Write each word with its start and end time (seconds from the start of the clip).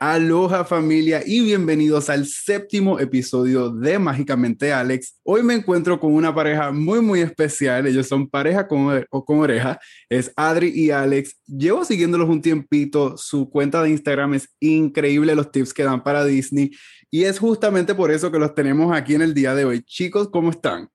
Aloha 0.00 0.64
familia 0.64 1.22
y 1.26 1.40
bienvenidos 1.40 2.08
al 2.08 2.24
séptimo 2.24 3.00
episodio 3.00 3.70
de 3.70 3.98
Mágicamente 3.98 4.72
Alex. 4.72 5.18
Hoy 5.24 5.42
me 5.42 5.54
encuentro 5.54 5.98
con 5.98 6.14
una 6.14 6.32
pareja 6.32 6.70
muy 6.70 7.00
muy 7.00 7.20
especial, 7.20 7.84
ellos 7.84 8.06
son 8.06 8.28
pareja 8.28 8.68
con, 8.68 9.04
con 9.10 9.40
oreja, 9.40 9.80
es 10.08 10.32
Adri 10.36 10.68
y 10.68 10.92
Alex. 10.92 11.36
Llevo 11.48 11.84
siguiéndolos 11.84 12.28
un 12.28 12.40
tiempito, 12.40 13.16
su 13.16 13.50
cuenta 13.50 13.82
de 13.82 13.90
Instagram 13.90 14.34
es 14.34 14.48
increíble 14.60 15.34
los 15.34 15.50
tips 15.50 15.74
que 15.74 15.82
dan 15.82 16.04
para 16.04 16.24
Disney 16.24 16.70
y 17.10 17.24
es 17.24 17.40
justamente 17.40 17.92
por 17.96 18.12
eso 18.12 18.30
que 18.30 18.38
los 18.38 18.54
tenemos 18.54 18.96
aquí 18.96 19.16
en 19.16 19.22
el 19.22 19.34
día 19.34 19.56
de 19.56 19.64
hoy. 19.64 19.82
Chicos, 19.82 20.28
¿cómo 20.30 20.50
están? 20.50 20.88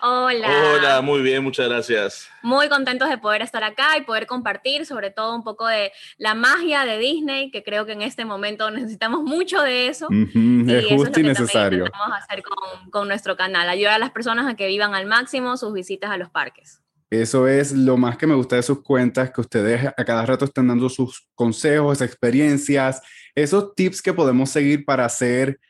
Hola. 0.00 0.48
Hola, 0.74 1.00
muy 1.00 1.22
bien, 1.22 1.42
muchas 1.42 1.68
gracias. 1.68 2.28
Muy 2.42 2.68
contentos 2.68 3.08
de 3.08 3.16
poder 3.18 3.42
estar 3.42 3.64
acá 3.64 3.96
y 3.96 4.02
poder 4.02 4.26
compartir 4.26 4.84
sobre 4.86 5.10
todo 5.10 5.34
un 5.34 5.42
poco 5.42 5.66
de 5.66 5.92
la 6.18 6.34
magia 6.34 6.84
de 6.84 6.98
Disney, 6.98 7.50
que 7.50 7.62
creo 7.62 7.86
que 7.86 7.92
en 7.92 8.02
este 8.02 8.24
momento 8.24 8.70
necesitamos 8.70 9.22
mucho 9.22 9.62
de 9.62 9.88
eso. 9.88 10.08
es 10.10 10.86
justo 10.88 11.20
y 11.20 11.22
necesario. 11.22 11.86
Vamos 11.92 12.16
a 12.16 12.22
hacer 12.22 12.42
con, 12.42 12.90
con 12.90 13.08
nuestro 13.08 13.36
canal, 13.36 13.68
ayudar 13.68 13.94
a 13.94 13.98
las 13.98 14.10
personas 14.10 14.46
a 14.46 14.56
que 14.56 14.66
vivan 14.66 14.94
al 14.94 15.06
máximo 15.06 15.56
sus 15.56 15.72
visitas 15.72 16.10
a 16.10 16.16
los 16.16 16.28
parques. 16.28 16.80
Eso 17.10 17.46
es 17.46 17.72
lo 17.72 17.96
más 17.96 18.16
que 18.16 18.26
me 18.26 18.34
gusta 18.34 18.56
de 18.56 18.62
sus 18.62 18.82
cuentas, 18.82 19.30
que 19.30 19.40
ustedes 19.40 19.86
a 19.86 20.04
cada 20.04 20.26
rato 20.26 20.44
están 20.44 20.66
dando 20.66 20.88
sus 20.88 21.28
consejos, 21.34 22.00
experiencias, 22.00 23.00
esos 23.34 23.74
tips 23.74 24.02
que 24.02 24.12
podemos 24.12 24.50
seguir 24.50 24.84
para 24.84 25.04
hacer 25.04 25.60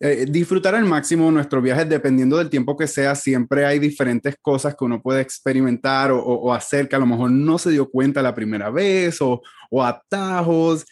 eh, 0.00 0.26
disfrutar 0.28 0.76
al 0.76 0.84
máximo 0.84 1.30
nuestro 1.32 1.60
viaje, 1.60 1.84
dependiendo 1.84 2.36
del 2.38 2.50
tiempo 2.50 2.76
que 2.76 2.86
sea, 2.86 3.16
siempre 3.16 3.66
hay 3.66 3.80
diferentes 3.80 4.36
cosas 4.40 4.76
que 4.76 4.84
uno 4.84 5.02
puede 5.02 5.20
experimentar 5.20 6.12
o, 6.12 6.54
hacer 6.54 6.88
que 6.88 6.94
a 6.94 7.00
lo 7.00 7.06
mejor 7.06 7.32
no 7.32 7.58
se 7.58 7.70
dio 7.70 7.90
cuenta 7.90 8.22
la 8.22 8.34
primera 8.34 8.70
vez 8.70 9.20
o, 9.20 9.42
o 9.70 9.82
atajos. 9.82 10.84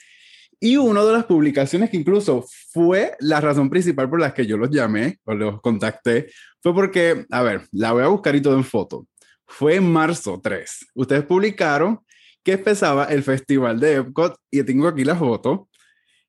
Y 0.58 0.76
una 0.76 1.04
de 1.04 1.12
las 1.12 1.24
publicaciones 1.24 1.90
que 1.90 1.98
incluso 1.98 2.44
fue 2.72 3.14
la 3.20 3.40
razón 3.40 3.70
principal 3.70 4.10
por 4.10 4.20
la 4.20 4.34
que 4.34 4.46
yo 4.46 4.56
los 4.56 4.70
llamé 4.70 5.18
o 5.24 5.34
los 5.34 5.60
contacté 5.60 6.28
fue 6.60 6.74
porque, 6.74 7.26
a 7.30 7.42
ver, 7.42 7.62
la 7.70 7.92
voy 7.92 8.02
a 8.02 8.08
buscar 8.08 8.34
y 8.34 8.40
todo 8.40 8.56
en 8.56 8.64
foto. 8.64 9.06
Fue 9.46 9.76
en 9.76 9.92
marzo 9.92 10.40
3. 10.42 10.86
Ustedes 10.94 11.24
publicaron 11.24 12.00
que 12.42 12.54
empezaba 12.54 13.04
el 13.04 13.22
festival 13.22 13.78
de 13.78 13.96
Epcot 13.96 14.36
y 14.50 14.64
tengo 14.64 14.88
aquí 14.88 15.04
la 15.04 15.14
foto 15.14 15.68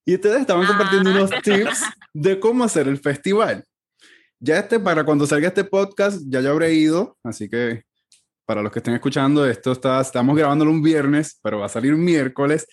y 0.07 0.15
ustedes 0.15 0.39
estaban 0.39 0.65
compartiendo 0.65 1.11
unos 1.11 1.29
ah. 1.33 1.39
tips 1.43 1.83
de 2.13 2.39
cómo 2.39 2.63
hacer 2.63 2.87
el 2.87 2.97
festival. 2.97 3.65
Ya 4.39 4.57
este, 4.57 4.79
para 4.79 5.03
cuando 5.03 5.27
salga 5.27 5.49
este 5.49 5.65
podcast, 5.65 6.21
ya 6.27 6.39
yo 6.39 6.51
habré 6.51 6.73
ido, 6.73 7.17
así 7.23 7.49
que 7.49 7.83
para 8.45 8.61
los 8.61 8.71
que 8.71 8.79
estén 8.79 8.93
escuchando, 8.93 9.45
esto 9.45 9.73
está, 9.73 9.99
estamos 9.99 10.37
grabándolo 10.37 10.71
un 10.71 10.81
viernes, 10.81 11.37
pero 11.43 11.59
va 11.59 11.65
a 11.65 11.69
salir 11.69 11.93
un 11.93 12.05
miércoles. 12.05 12.65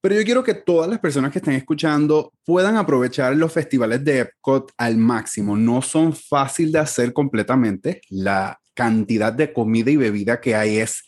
Pero 0.00 0.14
yo 0.14 0.22
quiero 0.22 0.44
que 0.44 0.54
todas 0.54 0.88
las 0.88 1.00
personas 1.00 1.32
que 1.32 1.38
estén 1.38 1.54
escuchando 1.54 2.32
puedan 2.44 2.76
aprovechar 2.76 3.34
los 3.34 3.52
festivales 3.52 4.04
de 4.04 4.20
Epcot 4.20 4.70
al 4.76 4.96
máximo. 4.96 5.56
No 5.56 5.82
son 5.82 6.14
fácil 6.14 6.70
de 6.70 6.78
hacer 6.78 7.12
completamente. 7.12 8.00
La 8.10 8.60
cantidad 8.74 9.32
de 9.32 9.52
comida 9.52 9.90
y 9.90 9.96
bebida 9.96 10.40
que 10.40 10.54
hay 10.54 10.76
es 10.76 11.02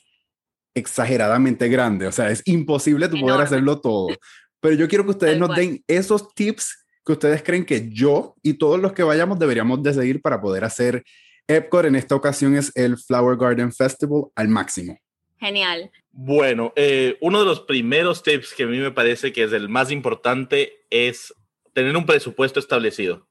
exageradamente 0.75 1.69
grande. 1.69 2.09
O 2.09 2.13
sea, 2.13 2.31
es 2.31 2.43
imposible 2.47 3.09
tú 3.09 3.21
poder 3.21 3.43
hacerlo 3.43 3.81
todo. 3.81 4.09
Pero 4.61 4.75
yo 4.75 4.89
quiero 4.89 5.05
que 5.05 5.11
ustedes 5.11 5.39
nos 5.39 5.55
den 5.55 5.83
esos 5.87 6.35
tips 6.35 6.87
que 7.05 7.13
ustedes 7.13 7.43
creen 7.43 7.65
que 7.65 7.89
yo 7.91 8.35
y 8.43 8.55
todos 8.55 8.79
los 8.79 8.93
que 8.93 9.03
vayamos 9.03 9.39
deberíamos 9.39 9.83
de 9.83 9.95
seguir 9.95 10.21
para 10.21 10.41
poder 10.41 10.65
hacer 10.65 11.05
Epcot. 11.47 11.87
En 11.87 11.97
esta 11.97 12.15
ocasión 12.15 12.55
es 12.55 12.71
el 12.77 12.99
Flower 12.99 13.39
Garden 13.39 13.73
Festival 13.73 14.25
al 14.35 14.49
máximo. 14.49 14.99
Genial. 15.39 15.91
Bueno, 16.11 16.73
eh, 16.77 17.17
uno 17.21 17.41
de 17.41 17.47
los 17.47 17.61
primeros 17.61 18.23
tips 18.23 18.53
que 18.53 18.65
a 18.65 18.67
mí 18.67 18.79
me 18.79 18.91
parece 18.91 19.33
que 19.33 19.45
es 19.45 19.53
el 19.53 19.69
más 19.69 19.91
importante 19.91 20.85
es 20.91 21.33
tener 21.73 21.97
un 21.97 22.07
presupuesto 22.07 22.59
establecido. 22.59 23.29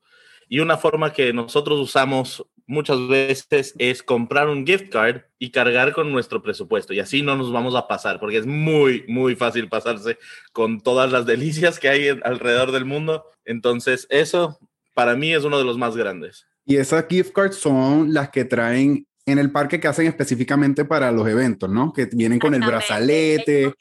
Y 0.48 0.60
una 0.60 0.78
forma 0.78 1.12
que 1.12 1.34
nosotros 1.34 1.80
usamos 1.80 2.46
muchas 2.68 3.08
veces 3.08 3.74
es 3.80 4.04
comprar 4.04 4.50
un 4.50 4.68
gift 4.68 4.90
card 4.90 5.22
y 5.40 5.52
cargar 5.52 5.94
con 5.94 6.12
nuestro 6.12 6.44
presupuesto. 6.44 6.94
Y 6.94 7.00
así 7.00 7.22
no 7.22 7.36
nos 7.36 7.52
vamos 7.52 7.76
a 7.76 7.88
pasar, 7.88 8.20
porque 8.20 8.38
es 8.38 8.46
muy, 8.46 9.06
muy 9.08 9.36
fácil 9.36 9.70
pasarse 9.70 10.20
con 10.52 10.82
todas 10.82 11.12
las 11.12 11.26
delicias 11.26 11.80
que 11.80 11.90
hay 11.90 12.10
alrededor 12.10 12.72
del 12.72 12.86
mundo. 12.86 13.26
Entonces, 13.46 14.06
eso 14.10 14.60
para 14.94 15.16
mí 15.16 15.34
es 15.34 15.44
uno 15.44 15.58
de 15.58 15.64
los 15.64 15.78
más 15.78 15.96
grandes. 15.96 16.46
Y 16.66 16.76
esas 16.76 17.06
gift 17.10 17.32
cards 17.32 17.56
son 17.56 18.14
las 18.14 18.30
que 18.30 18.44
traen 18.44 19.08
en 19.26 19.40
el 19.40 19.52
parque 19.52 19.80
que 19.80 19.88
hacen 19.88 20.08
específicamente 20.08 20.86
para 20.86 21.12
los 21.12 21.28
eventos, 21.28 21.70
¿no? 21.70 21.94
Que 21.94 22.06
vienen 22.12 22.40
con 22.40 22.54
el 22.54 22.62
brazalete, 22.62 23.74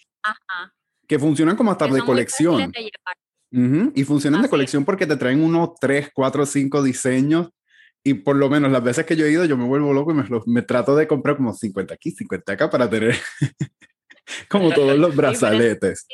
que 1.06 1.18
funcionan 1.18 1.56
como 1.56 1.72
hasta 1.72 1.88
de 1.88 2.02
colección. 2.02 2.72
Y 3.50 4.04
funcionan 4.04 4.42
de 4.42 4.48
colección 4.48 4.84
porque 4.84 5.06
te 5.06 5.16
traen 5.16 5.42
unos 5.42 5.70
3, 5.80 6.10
4, 6.12 6.46
5 6.46 6.82
diseños 6.82 7.48
y 8.04 8.14
por 8.14 8.36
lo 8.36 8.48
menos 8.48 8.70
las 8.70 8.82
veces 8.82 9.04
que 9.04 9.16
yo 9.16 9.26
he 9.26 9.32
ido, 9.32 9.44
yo 9.44 9.56
me 9.56 9.64
vuelvo 9.64 9.92
loco 9.92 10.12
y 10.12 10.14
me, 10.14 10.24
me 10.46 10.62
trato 10.62 10.94
de 10.94 11.06
comprar 11.06 11.36
como 11.36 11.52
50 11.52 11.94
aquí, 11.94 12.10
50 12.10 12.52
acá 12.52 12.70
para 12.70 12.88
tener 12.88 13.16
como 14.48 14.70
todos 14.72 14.98
los 14.98 15.14
brazaletes. 15.14 16.06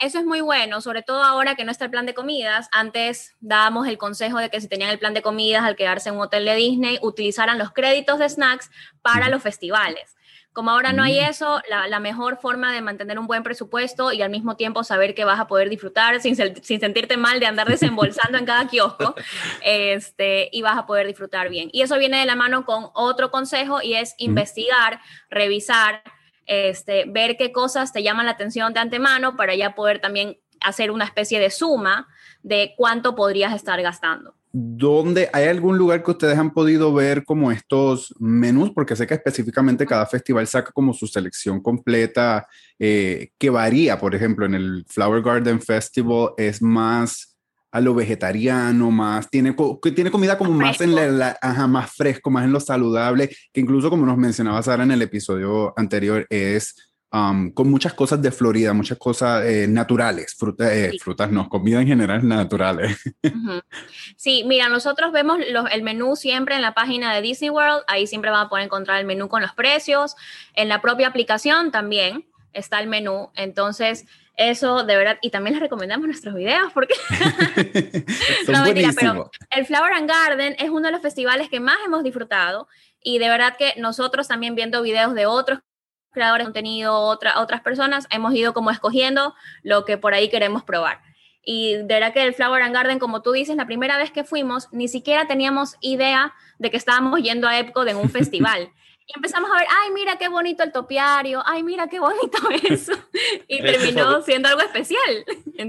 Eso 0.00 0.18
es 0.18 0.24
muy 0.24 0.40
bueno, 0.40 0.80
sobre 0.80 1.02
todo 1.02 1.22
ahora 1.22 1.56
que 1.56 1.64
no 1.64 1.70
está 1.70 1.84
el 1.84 1.90
plan 1.90 2.06
de 2.06 2.14
comidas. 2.14 2.68
Antes 2.72 3.36
dábamos 3.40 3.86
el 3.86 3.98
consejo 3.98 4.38
de 4.38 4.48
que 4.48 4.58
si 4.58 4.66
tenían 4.66 4.90
el 4.90 4.98
plan 4.98 5.12
de 5.12 5.20
comidas 5.20 5.62
al 5.62 5.76
quedarse 5.76 6.08
en 6.08 6.14
un 6.14 6.22
hotel 6.22 6.46
de 6.46 6.54
Disney, 6.54 6.98
utilizaran 7.02 7.58
los 7.58 7.70
créditos 7.72 8.18
de 8.18 8.30
snacks 8.30 8.70
para 9.02 9.28
los 9.28 9.42
festivales. 9.42 10.16
Como 10.52 10.70
ahora 10.72 10.92
no 10.92 11.04
hay 11.04 11.20
mm. 11.20 11.24
eso, 11.24 11.62
la, 11.68 12.00
mejor 12.00 12.38
forma 12.40 12.72
de 12.72 12.80
mantener 12.80 13.18
un 13.18 13.28
buen 13.28 13.44
presupuesto 13.44 14.12
y 14.12 14.20
al 14.22 14.30
mismo 14.30 14.56
tiempo 14.56 14.82
saber 14.82 15.14
que 15.14 15.24
vas 15.24 15.38
a 15.38 15.46
poder 15.46 15.68
disfrutar 15.68 16.20
sin, 16.20 16.34
sin 16.36 16.80
sentirte 16.80 17.16
mal 17.16 17.38
de 17.38 17.46
andar 17.46 17.68
desembolsando 17.68 18.36
en 18.36 18.46
cada 18.46 18.66
kiosco 18.66 19.14
este, 19.62 20.48
y 20.50 20.62
vas 20.62 20.76
a 20.76 20.86
poder 20.86 21.06
disfrutar 21.06 21.48
bien. 21.50 21.68
Y 21.72 21.82
eso 21.82 21.96
viene 21.98 22.18
de 22.18 22.26
la 22.26 22.34
mano 22.34 22.64
con 22.64 22.90
otro 22.94 23.30
consejo 23.30 23.80
y 23.80 23.94
es 23.94 24.14
investigar, 24.18 25.00
revisar, 25.30 26.02
este, 26.46 27.04
ver 27.06 27.36
qué 27.36 27.52
cosas 27.52 27.92
te 27.92 28.02
llaman 28.02 28.26
la 28.26 28.32
atención 28.32 28.74
de 28.74 28.80
antemano 28.80 29.36
para 29.36 29.54
ya 29.54 29.76
poder 29.76 30.00
también 30.00 30.40
hacer 30.60 30.90
una 30.90 31.04
especie 31.04 31.38
de 31.38 31.50
suma 31.50 32.08
de 32.42 32.74
cuánto 32.76 33.14
podrías 33.14 33.54
estar 33.54 33.80
gastando. 33.82 34.34
¿Dónde 34.52 35.30
hay 35.32 35.46
algún 35.46 35.78
lugar 35.78 36.02
que 36.02 36.10
ustedes 36.10 36.36
han 36.36 36.52
podido 36.52 36.92
ver 36.92 37.24
como 37.24 37.52
estos 37.52 38.12
menús? 38.18 38.72
Porque 38.74 38.96
sé 38.96 39.06
que 39.06 39.14
específicamente 39.14 39.86
cada 39.86 40.06
festival 40.06 40.46
saca 40.48 40.72
como 40.72 40.92
su 40.92 41.06
selección 41.06 41.60
completa 41.62 42.48
eh, 42.78 43.30
que 43.38 43.50
varía. 43.50 43.98
Por 43.98 44.14
ejemplo, 44.14 44.46
en 44.46 44.54
el 44.54 44.84
Flower 44.88 45.22
Garden 45.22 45.60
Festival 45.60 46.30
es 46.36 46.60
más 46.60 47.36
a 47.72 47.80
lo 47.80 47.94
vegetariano, 47.94 48.90
más 48.90 49.30
tiene, 49.30 49.54
tiene 49.94 50.10
comida 50.10 50.36
como 50.36 50.50
más 50.52 50.80
en 50.80 50.94
la, 50.96 51.38
más 51.68 51.92
fresco, 51.92 52.30
más 52.30 52.44
en 52.44 52.52
lo 52.52 52.58
saludable, 52.58 53.30
que 53.52 53.60
incluso 53.60 53.90
como 53.90 54.04
nos 54.04 54.18
mencionaba 54.18 54.62
Sara 54.62 54.82
en 54.82 54.90
el 54.90 55.02
episodio 55.02 55.72
anterior, 55.76 56.26
es 56.30 56.74
con 57.10 57.68
muchas 57.68 57.92
cosas 57.92 58.22
de 58.22 58.30
Florida, 58.30 58.72
muchas 58.72 58.96
cosas 58.96 59.44
eh, 59.44 59.66
naturales, 59.68 60.36
eh, 60.60 60.92
frutas 61.00 61.30
no, 61.30 61.48
comida 61.48 61.80
en 61.80 61.88
general 61.88 62.26
naturales. 62.26 62.98
Sí, 64.16 64.44
mira, 64.46 64.68
nosotros 64.68 65.12
vemos 65.12 65.38
el 65.72 65.82
menú 65.82 66.14
siempre 66.14 66.54
en 66.54 66.62
la 66.62 66.74
página 66.74 67.14
de 67.14 67.22
Disney 67.22 67.50
World, 67.50 67.82
ahí 67.88 68.06
siempre 68.06 68.30
van 68.30 68.46
a 68.46 68.48
poder 68.48 68.66
encontrar 68.66 69.00
el 69.00 69.06
menú 69.06 69.28
con 69.28 69.42
los 69.42 69.52
precios, 69.54 70.14
en 70.54 70.68
la 70.68 70.80
propia 70.80 71.08
aplicación 71.08 71.70
también 71.70 72.26
está 72.52 72.80
el 72.80 72.86
menú, 72.86 73.30
entonces 73.34 74.06
eso 74.36 74.84
de 74.84 74.96
verdad, 74.96 75.18
y 75.20 75.30
también 75.30 75.54
les 75.54 75.62
recomendamos 75.62 76.06
nuestros 76.06 76.34
videos 76.34 76.72
porque... 76.72 76.94
no, 78.48 78.64
mentira, 78.64 78.90
pero 78.98 79.30
el 79.50 79.66
Flower 79.66 79.92
and 79.94 80.08
Garden 80.08 80.56
es 80.58 80.70
uno 80.70 80.86
de 80.86 80.92
los 80.92 81.02
festivales 81.02 81.48
que 81.48 81.60
más 81.60 81.76
hemos 81.84 82.04
disfrutado 82.04 82.68
y 83.02 83.18
de 83.18 83.28
verdad 83.28 83.56
que 83.58 83.74
nosotros 83.78 84.28
también 84.28 84.54
viendo 84.54 84.82
videos 84.82 85.14
de 85.14 85.26
otros 85.26 85.60
creadores 86.10 86.44
de 86.44 86.52
contenido, 86.52 86.98
otra, 86.98 87.40
otras 87.40 87.60
personas, 87.60 88.06
hemos 88.10 88.34
ido 88.34 88.52
como 88.52 88.70
escogiendo 88.70 89.34
lo 89.62 89.84
que 89.84 89.98
por 89.98 90.14
ahí 90.14 90.28
queremos 90.28 90.64
probar. 90.64 91.00
Y 91.42 91.74
de 91.76 91.84
verdad 91.84 92.12
que 92.12 92.22
el 92.22 92.34
Flower 92.34 92.62
and 92.62 92.74
Garden, 92.74 92.98
como 92.98 93.22
tú 93.22 93.32
dices, 93.32 93.56
la 93.56 93.66
primera 93.66 93.96
vez 93.96 94.10
que 94.10 94.24
fuimos, 94.24 94.68
ni 94.72 94.88
siquiera 94.88 95.26
teníamos 95.26 95.76
idea 95.80 96.34
de 96.58 96.70
que 96.70 96.76
estábamos 96.76 97.20
yendo 97.22 97.48
a 97.48 97.58
Epcot 97.58 97.88
en 97.88 97.96
un 97.96 98.10
festival. 98.10 98.70
Y 99.06 99.12
empezamos 99.16 99.50
a 99.50 99.58
ver, 99.58 99.66
ay, 99.82 99.90
mira 99.92 100.18
qué 100.18 100.28
bonito 100.28 100.62
el 100.62 100.70
topiario, 100.70 101.42
ay, 101.44 101.62
mira 101.62 101.88
qué 101.88 101.98
bonito 101.98 102.38
eso. 102.68 102.92
Y 103.48 103.60
terminó 103.60 104.22
siendo 104.22 104.48
algo 104.48 104.60
especial. 104.60 105.24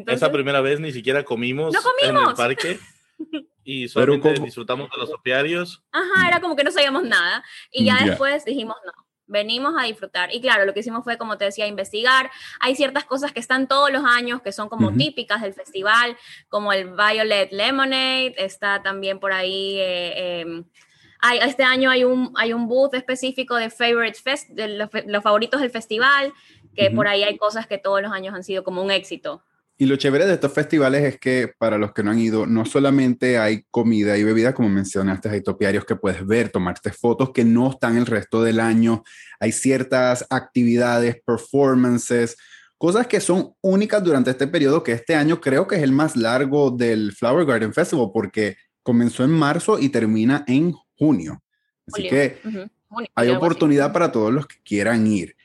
Esa 0.07 0.31
primera 0.31 0.61
vez 0.61 0.79
ni 0.79 0.91
siquiera 0.91 1.23
comimos, 1.23 1.73
en 2.03 2.17
el 2.17 2.33
parque. 2.35 2.79
Y 3.63 3.88
solamente 3.88 4.33
disfrutamos 4.41 4.89
de 4.89 4.97
los 4.97 5.11
topiarios. 5.11 5.83
Ajá, 5.91 6.27
era 6.27 6.41
como 6.41 6.55
que 6.55 6.63
no 6.63 6.71
sabíamos 6.71 7.03
nada. 7.03 7.43
Y 7.71 7.85
ya 7.85 8.03
después 8.03 8.43
dijimos, 8.43 8.75
no, 8.83 8.91
venimos 9.31 9.73
a 9.79 9.85
disfrutar. 9.85 10.33
Y 10.33 10.41
claro, 10.41 10.65
lo 10.65 10.73
que 10.73 10.81
hicimos 10.81 11.03
fue, 11.03 11.17
como 11.17 11.37
te 11.37 11.45
decía, 11.45 11.65
investigar. 11.65 12.29
Hay 12.59 12.75
ciertas 12.75 13.05
cosas 13.05 13.31
que 13.31 13.39
están 13.39 13.67
todos 13.67 13.91
los 13.91 14.03
años, 14.05 14.41
que 14.41 14.51
son 14.51 14.69
como 14.69 14.91
típicas 14.93 15.41
del 15.41 15.53
festival, 15.53 16.17
como 16.49 16.73
el 16.73 16.89
Violet 16.89 17.51
Lemonade, 17.51 18.35
está 18.37 18.83
también 18.83 19.19
por 19.19 19.31
ahí. 19.31 19.79
Eh, 19.79 20.41
em, 20.41 20.65
hay, 21.19 21.39
este 21.39 21.63
año 21.63 21.89
hay 21.89 22.03
un, 22.03 22.33
hay 22.35 22.51
un 22.53 22.67
booth 22.67 22.93
específico 22.93 23.55
de 23.55 23.69
favorite 23.69 24.19
fest, 24.19 24.49
de 24.49 24.67
los, 24.67 25.23
favoritos 25.23 25.61
del 25.61 25.69
festival, 25.69 26.33
que 26.75 26.91
por 26.91 27.07
ahí 27.07 27.23
hay 27.23 27.37
cosas 27.37 27.67
que 27.67 27.77
todos 27.77 28.01
los 28.01 28.11
años 28.11 28.33
han 28.33 28.43
sido 28.43 28.63
como 28.63 28.81
un 28.81 28.91
éxito. 28.91 29.43
Y 29.81 29.87
lo 29.87 29.95
chévere 29.95 30.27
de 30.27 30.35
estos 30.35 30.53
festivales 30.53 31.03
es 31.05 31.19
que 31.19 31.51
para 31.57 31.79
los 31.79 31.91
que 31.91 32.03
no 32.03 32.11
han 32.11 32.19
ido, 32.19 32.45
no 32.45 32.65
solamente 32.65 33.39
hay 33.39 33.65
comida 33.71 34.15
y 34.15 34.23
bebida, 34.23 34.53
como 34.53 34.69
mencionaste, 34.69 35.27
hay 35.27 35.41
topiarios 35.41 35.85
que 35.85 35.95
puedes 35.95 36.23
ver, 36.23 36.49
tomarte 36.49 36.91
fotos 36.91 37.31
que 37.31 37.43
no 37.43 37.71
están 37.71 37.97
el 37.97 38.05
resto 38.05 38.43
del 38.43 38.59
año, 38.59 39.03
hay 39.39 39.51
ciertas 39.51 40.27
actividades, 40.29 41.19
performances, 41.25 42.37
cosas 42.77 43.07
que 43.07 43.19
son 43.19 43.55
únicas 43.61 44.03
durante 44.03 44.29
este 44.29 44.45
periodo, 44.45 44.83
que 44.83 44.91
este 44.91 45.15
año 45.15 45.41
creo 45.41 45.67
que 45.67 45.77
es 45.77 45.81
el 45.81 45.93
más 45.93 46.15
largo 46.15 46.69
del 46.69 47.11
Flower 47.13 47.47
Garden 47.47 47.73
Festival, 47.73 48.11
porque 48.13 48.57
comenzó 48.83 49.23
en 49.23 49.31
marzo 49.31 49.79
y 49.79 49.89
termina 49.89 50.43
en 50.47 50.73
junio. 50.95 51.41
Así 51.91 52.07
que 52.07 52.37
hay 53.15 53.29
oportunidad 53.29 53.91
para 53.91 54.11
todos 54.11 54.31
los 54.31 54.45
que 54.45 54.57
quieran 54.63 55.07
ir. 55.07 55.35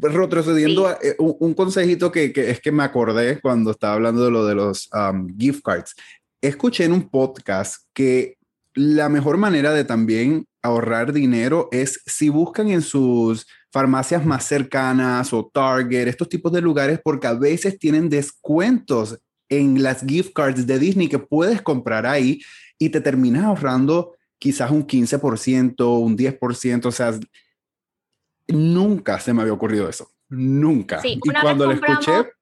Retrocediendo, 0.00 0.90
eh, 0.90 1.14
un, 1.18 1.52
consejito 1.52 2.10
que, 2.10 2.32
es 2.34 2.60
que 2.60 2.72
me 2.72 2.84
acordé 2.84 3.40
cuando 3.40 3.72
estaba 3.72 3.94
hablando 3.94 4.24
de 4.24 4.30
lo 4.30 4.46
de 4.46 4.54
los 4.54 4.88
um, 4.94 5.28
gift 5.36 5.62
cards. 5.62 5.94
Escuché 6.40 6.84
en 6.84 6.92
un 6.92 7.10
podcast 7.10 7.82
que 7.92 8.38
la 8.74 9.08
mejor 9.08 9.36
manera 9.36 9.72
de 9.72 9.84
también 9.84 10.46
ahorrar 10.62 11.12
dinero 11.12 11.68
es 11.70 12.00
si 12.06 12.30
buscan 12.30 12.68
en 12.70 12.80
sus 12.80 13.46
farmacias 13.70 14.24
más 14.24 14.44
cercanas 14.44 15.32
o 15.32 15.50
Target, 15.52 16.08
estos 16.08 16.28
tipos 16.28 16.50
de 16.52 16.62
lugares, 16.62 17.00
porque 17.04 17.26
a 17.26 17.34
veces 17.34 17.78
tienen 17.78 18.08
descuentos 18.08 19.18
en 19.50 19.82
las 19.82 20.02
gift 20.06 20.32
cards 20.32 20.66
de 20.66 20.78
Disney 20.78 21.08
que 21.08 21.18
puedes 21.18 21.60
comprar 21.60 22.06
ahí 22.06 22.40
y 22.78 22.88
te 22.88 23.00
terminas 23.00 23.44
ahorrando 23.44 24.14
quizás 24.38 24.70
un 24.70 24.86
15%, 24.86 26.00
un 26.00 26.16
10%, 26.16 26.86
o 26.86 26.92
sea, 26.92 27.18
nunca 28.48 29.18
se 29.20 29.32
me 29.32 29.42
había 29.42 29.52
ocurrido 29.52 29.88
eso, 29.88 30.10
nunca. 30.28 31.00
Sí, 31.00 31.20
y 31.22 31.30
cuando 31.40 31.66
lo 31.66 31.72
escuché... 31.72 32.32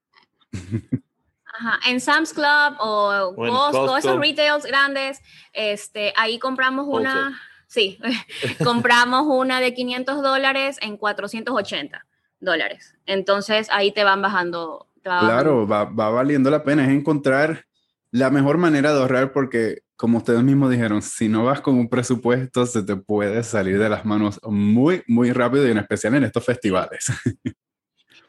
Ajá, 1.55 1.79
en 1.87 2.01
Sam's 2.01 2.33
Club 2.33 2.77
o, 2.79 3.33
Costco, 3.35 3.97
esos 3.97 4.19
retails 4.19 4.65
grandes, 4.65 5.21
este, 5.53 6.11
ahí 6.17 6.39
compramos 6.39 6.87
una, 6.87 7.39
sí, 7.67 7.99
compramos 8.63 9.25
una 9.27 9.59
de 9.59 9.73
500 9.73 10.23
dólares 10.23 10.77
en 10.81 10.97
480 10.97 12.05
dólares. 12.39 12.95
Entonces 13.05 13.69
ahí 13.71 13.91
te 13.91 14.03
van 14.03 14.21
bajando. 14.21 14.87
claro, 15.03 15.67
Va, 15.67 15.85
va 15.85 16.09
valiendo 16.09 16.49
la 16.49 16.63
pena, 16.63 16.85
es 16.85 16.89
encontrar 16.89 17.65
la 18.13 18.29
mejor 18.29 18.59
manera 18.59 18.93
de 18.93 18.99
ahorrar 19.01 19.33
porque 19.33 19.79
como 19.95 20.19
ustedes 20.19 20.43
mismos 20.43 20.69
dijeron, 20.69 21.01
si 21.01 21.27
no 21.29 21.45
vas 21.45 21.61
con 21.61 21.79
un 21.79 21.89
presupuesto, 21.89 22.67
se 22.67 22.83
te 22.83 22.95
puede 22.95 23.43
salir 23.43 23.79
de 23.79 23.89
las 23.89 24.05
manos 24.05 24.39
muy, 24.43 25.03
muy 25.07 25.31
rápido 25.31 25.67
y 25.67 25.71
en 25.71 25.79
especial 25.79 26.13
en 26.15 26.23
estos 26.23 26.45
festivales. 26.45 27.07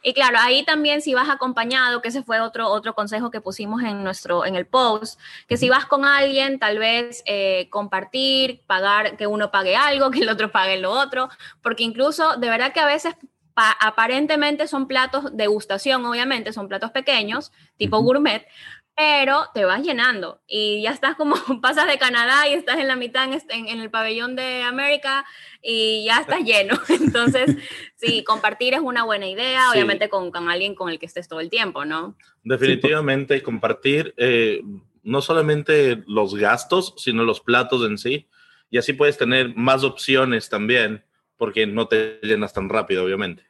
Y 0.07 0.13
claro, 0.13 0.37
ahí 0.39 0.67
también 0.67 1.01
si 1.01 1.15
vas 1.15 1.31
acompañado, 1.31 2.03
que 2.03 2.09
ese 2.09 2.23
fue 2.23 2.39
otro, 2.39 2.69
otro 2.69 2.95
consejo 2.95 3.31
que 3.31 3.41
pusimos 3.41 3.83
en, 3.83 4.05
nuestro, 4.05 4.45
en 4.45 4.55
el 4.55 4.67
post, 4.67 5.19
que 5.49 5.57
si 5.57 5.71
vas 5.71 5.87
con 5.87 6.05
alguien, 6.05 6.59
tal 6.59 6.79
vez 6.79 7.23
eh, 7.25 7.71
compartir, 7.71 8.61
pagar, 8.67 9.17
que 9.17 9.27
uno 9.27 9.51
pague 9.51 9.77
algo, 9.77 10.11
que 10.11 10.21
el 10.21 10.29
otro 10.29 10.53
pague 10.53 10.77
lo 10.77 10.91
otro, 10.91 11.31
porque 11.63 11.85
incluso 11.85 12.37
de 12.37 12.51
verdad 12.51 12.75
que 12.75 12.81
a 12.81 12.87
veces 12.87 13.15
aparentemente 13.57 14.69
son 14.69 14.89
platos 14.89 15.35
de 15.35 15.47
gustación, 15.47 16.05
obviamente, 16.05 16.53
son 16.53 16.69
platos 16.69 16.91
pequeños, 16.91 17.51
tipo 17.79 17.99
gourmet, 18.01 18.47
pero 18.97 19.47
te 19.53 19.65
vas 19.65 19.83
llenando 19.83 20.41
y 20.47 20.83
ya 20.83 20.91
estás 20.91 21.17
como, 21.17 21.35
pasas 21.63 21.87
de 21.87 21.99
Canadá 21.99 22.49
y 22.49 22.53
estás 22.53 22.79
en 22.79 22.89
la 22.89 22.97
mitad 22.97 23.25
en, 23.25 23.69
en, 23.69 23.81
el 23.81 23.91
pabellón 23.91 24.37
de 24.37 24.63
América 24.63 25.25
y 25.63 26.05
ya 26.05 26.21
estás 26.21 26.41
lleno. 26.45 26.79
Entonces, 26.89 27.57
sí, 27.97 28.23
compartir 28.25 28.75
es 28.75 28.81
una 28.81 29.05
buena 29.05 29.29
idea, 29.29 29.71
obviamente 29.73 30.09
con, 30.09 30.31
con, 30.31 30.49
alguien 30.49 30.75
con 30.75 30.91
el 30.91 30.99
que 30.99 31.07
estés 31.07 31.29
todo 31.29 31.41
el 31.41 31.51
tiempo, 31.51 31.85
¿no? 31.85 32.17
Definitivamente, 32.43 33.43
compartir 33.43 34.15
eh, 34.17 34.63
no 35.03 35.21
solamente 35.21 36.03
los 36.07 36.35
gastos, 36.35 36.95
sino 36.97 37.25
los 37.25 37.41
platos 37.41 37.85
en 37.87 37.99
sí, 37.99 38.29
y 38.71 38.79
así 38.79 38.93
puedes 38.93 39.19
tener 39.19 39.55
más 39.55 39.85
opciones 39.85 40.49
también, 40.49 41.05
porque 41.37 41.67
no 41.67 41.89
te 41.89 42.21
llenas 42.23 42.53
tan 42.53 42.69
rápido, 42.69 43.05
obviamente. 43.05 43.45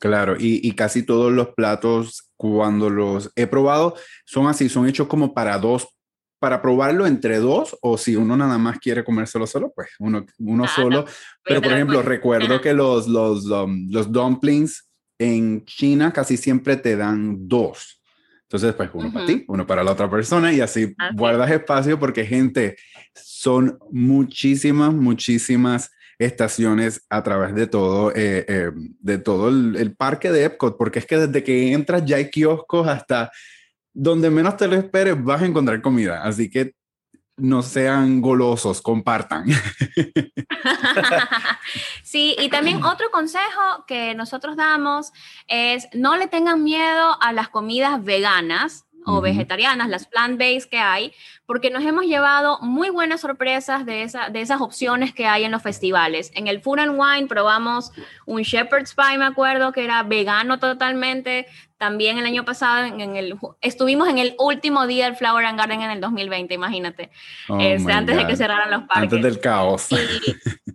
Claro, 0.00 0.34
y, 0.38 0.66
y, 0.66 0.72
casi 0.72 1.02
todos 1.02 1.30
los 1.30 1.48
platos, 1.48 2.32
cuando 2.36 2.88
los 2.88 3.30
he 3.36 3.46
probado, 3.46 3.94
son 4.24 4.46
así, 4.46 4.70
son 4.70 4.88
hechos 4.88 5.06
como 5.06 5.34
para 5.34 5.58
dos, 5.58 5.88
para 6.38 6.62
probarlo 6.62 7.06
entre 7.06 7.38
dos, 7.38 7.76
o 7.82 7.98
si 7.98 8.16
uno 8.16 8.34
nada 8.34 8.56
más 8.56 8.78
quiere 8.78 9.04
comérselo 9.04 9.46
solo, 9.46 9.70
pues 9.76 9.90
uno, 9.98 10.24
uno 10.38 10.64
ah, 10.64 10.68
solo. 10.68 11.04
Pero, 11.44 11.60
por 11.60 11.72
ejemplo, 11.72 12.00
recuerdo 12.00 12.62
que 12.62 12.72
los, 12.72 13.08
los, 13.08 13.44
um, 13.44 13.88
los 13.90 14.10
dumplings 14.10 14.88
en 15.18 15.66
China 15.66 16.14
casi 16.14 16.38
siempre 16.38 16.76
te 16.76 16.96
dan 16.96 17.46
dos. 17.46 18.00
Entonces, 18.44 18.74
pues 18.74 18.88
uno 18.94 19.12
para 19.12 19.26
ti, 19.26 19.44
uno 19.48 19.66
para 19.66 19.84
la 19.84 19.92
otra 19.92 20.10
persona 20.10 20.50
y 20.50 20.62
así 20.62 20.94
guardas 21.14 21.50
espacio 21.50 22.00
porque 22.00 22.24
gente, 22.24 22.76
son 23.14 23.78
muchísimas, 23.92 24.94
muchísimas 24.94 25.90
estaciones 26.20 27.06
a 27.08 27.22
través 27.22 27.54
de 27.54 27.66
todo, 27.66 28.10
eh, 28.10 28.44
eh, 28.46 28.70
de 28.74 29.18
todo 29.18 29.48
el, 29.48 29.96
parque 29.96 30.30
de 30.30 30.44
Epcot, 30.44 30.76
porque 30.76 30.98
es 30.98 31.06
que 31.06 31.16
desde 31.16 31.42
que 31.42 31.72
entras 31.72 32.04
ya 32.04 32.16
hay 32.16 32.30
kioscos 32.30 32.86
hasta 32.86 33.32
donde 33.92 34.30
menos 34.30 34.56
te 34.56 34.68
lo 34.68 34.76
esperes 34.76 35.22
vas 35.24 35.40
a 35.40 35.46
encontrar 35.46 35.80
comida. 35.80 36.22
Así 36.22 36.50
que 36.50 36.74
no 37.38 37.62
sean 37.62 38.20
golosos, 38.20 38.80
compartan. 38.82 39.46
Sí, 42.02 42.34
y 42.40 42.48
también 42.48 42.82
otro 42.82 43.10
consejo 43.12 43.84
que 43.86 44.16
nosotros 44.16 44.56
damos 44.56 45.12
es 45.46 45.86
no 45.94 46.16
le 46.16 46.26
tengan 46.26 46.64
miedo 46.64 47.16
a 47.22 47.32
las 47.32 47.48
comidas 47.48 48.02
veganas 48.02 48.84
o 49.06 49.20
vegetarianas, 49.20 49.88
las 49.88 50.06
plant-based 50.06 50.68
que 50.68 50.78
hay, 50.78 51.12
porque 51.46 51.70
nos 51.70 51.84
hemos 51.84 52.04
llevado 52.04 52.58
muy 52.60 52.90
buenas 52.90 53.22
sorpresas 53.22 53.86
de, 53.86 54.02
esa, 54.02 54.28
de 54.28 54.40
esas 54.40 54.60
opciones 54.60 55.12
que 55.14 55.26
hay 55.26 55.44
en 55.44 55.52
los 55.52 55.62
festivales. 55.62 56.30
En 56.34 56.46
el 56.46 56.60
Food 56.60 56.80
and 56.80 56.98
Wine 56.98 57.26
probamos 57.26 57.92
un 58.26 58.42
Shepherd's 58.42 58.94
Pie, 58.94 59.18
me 59.18 59.24
acuerdo, 59.24 59.72
que 59.72 59.84
era 59.84 60.02
vegano 60.02 60.58
totalmente. 60.58 61.46
También 61.80 62.18
el 62.18 62.26
año 62.26 62.44
pasado 62.44 62.84
en 62.84 63.16
el, 63.16 63.38
estuvimos 63.62 64.06
en 64.06 64.18
el 64.18 64.34
último 64.38 64.86
día 64.86 65.06
del 65.06 65.16
Flower 65.16 65.46
and 65.46 65.58
Garden 65.58 65.80
en 65.80 65.90
el 65.90 65.98
2020, 65.98 66.52
imagínate, 66.52 67.10
oh 67.48 67.58
este, 67.58 67.90
antes 67.90 68.18
de 68.18 68.26
que 68.26 68.36
cerraran 68.36 68.70
los 68.70 68.82
parques. 68.82 69.04
Antes 69.04 69.22
del 69.22 69.40
caos. 69.40 69.88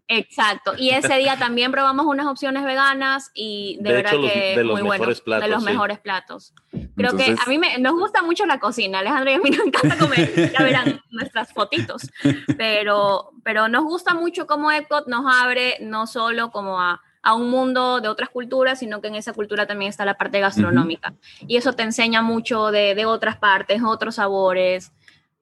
exacto. 0.07 0.73
Y 0.75 0.89
ese 0.89 1.15
día 1.17 1.37
también 1.37 1.71
probamos 1.71 2.07
unas 2.07 2.25
opciones 2.25 2.63
veganas 2.63 3.29
y 3.35 3.77
de, 3.81 3.93
verdad 3.93 4.13
que 4.13 4.63
muy 4.63 4.81
bueno, 4.81 5.05
de 5.05 5.47
los 5.47 5.61
mejores 5.61 5.99
platos. 5.99 6.55
Creo 6.97 7.15
que 7.15 7.35
a 7.39 7.49
mí 7.49 7.59
me, 7.59 7.77
nos 7.77 7.93
gusta 7.93 8.23
mucho 8.23 8.47
la 8.47 8.59
cocina, 8.59 8.97
Alejandro, 8.97 9.29
y 9.29 9.35
a 9.35 9.39
mí 9.39 9.51
nos 9.51 9.67
encanta 9.67 9.99
comer, 9.99 10.53
ya 10.53 10.63
verán 10.63 11.03
nuestras 11.11 11.53
fotitos, 11.53 12.09
pero, 12.57 13.29
pero 13.43 13.69
nos 13.69 13.83
gusta 13.83 14.15
mucho 14.15 14.47
cómo 14.47 14.71
Epcot 14.71 15.05
nos 15.05 15.31
abre 15.31 15.75
no 15.81 16.07
solo 16.07 16.49
como 16.49 16.81
a 16.81 16.99
a 17.25 17.33
un 17.33 17.49
mundo 17.49 18.01
de 18.01 18.07
otras 18.07 18.29
culturas, 18.29 18.77
sino 18.77 19.01
que 19.01 19.07
en 19.07 19.15
esa 19.15 19.33
cultura 19.33 19.65
también 19.65 19.89
está 19.89 20.05
la 20.05 20.15
parte 20.15 20.39
gastronómica. 20.39 21.15
Y 21.47 21.57
eso 21.57 21.73
te 21.73 21.81
enseña 21.81 22.21
mucho 22.21 22.69
de, 22.69 22.93
de, 22.93 23.07
otras 23.07 23.37
partes, 23.37 23.81
otros 23.83 24.15
sabores, 24.15 24.93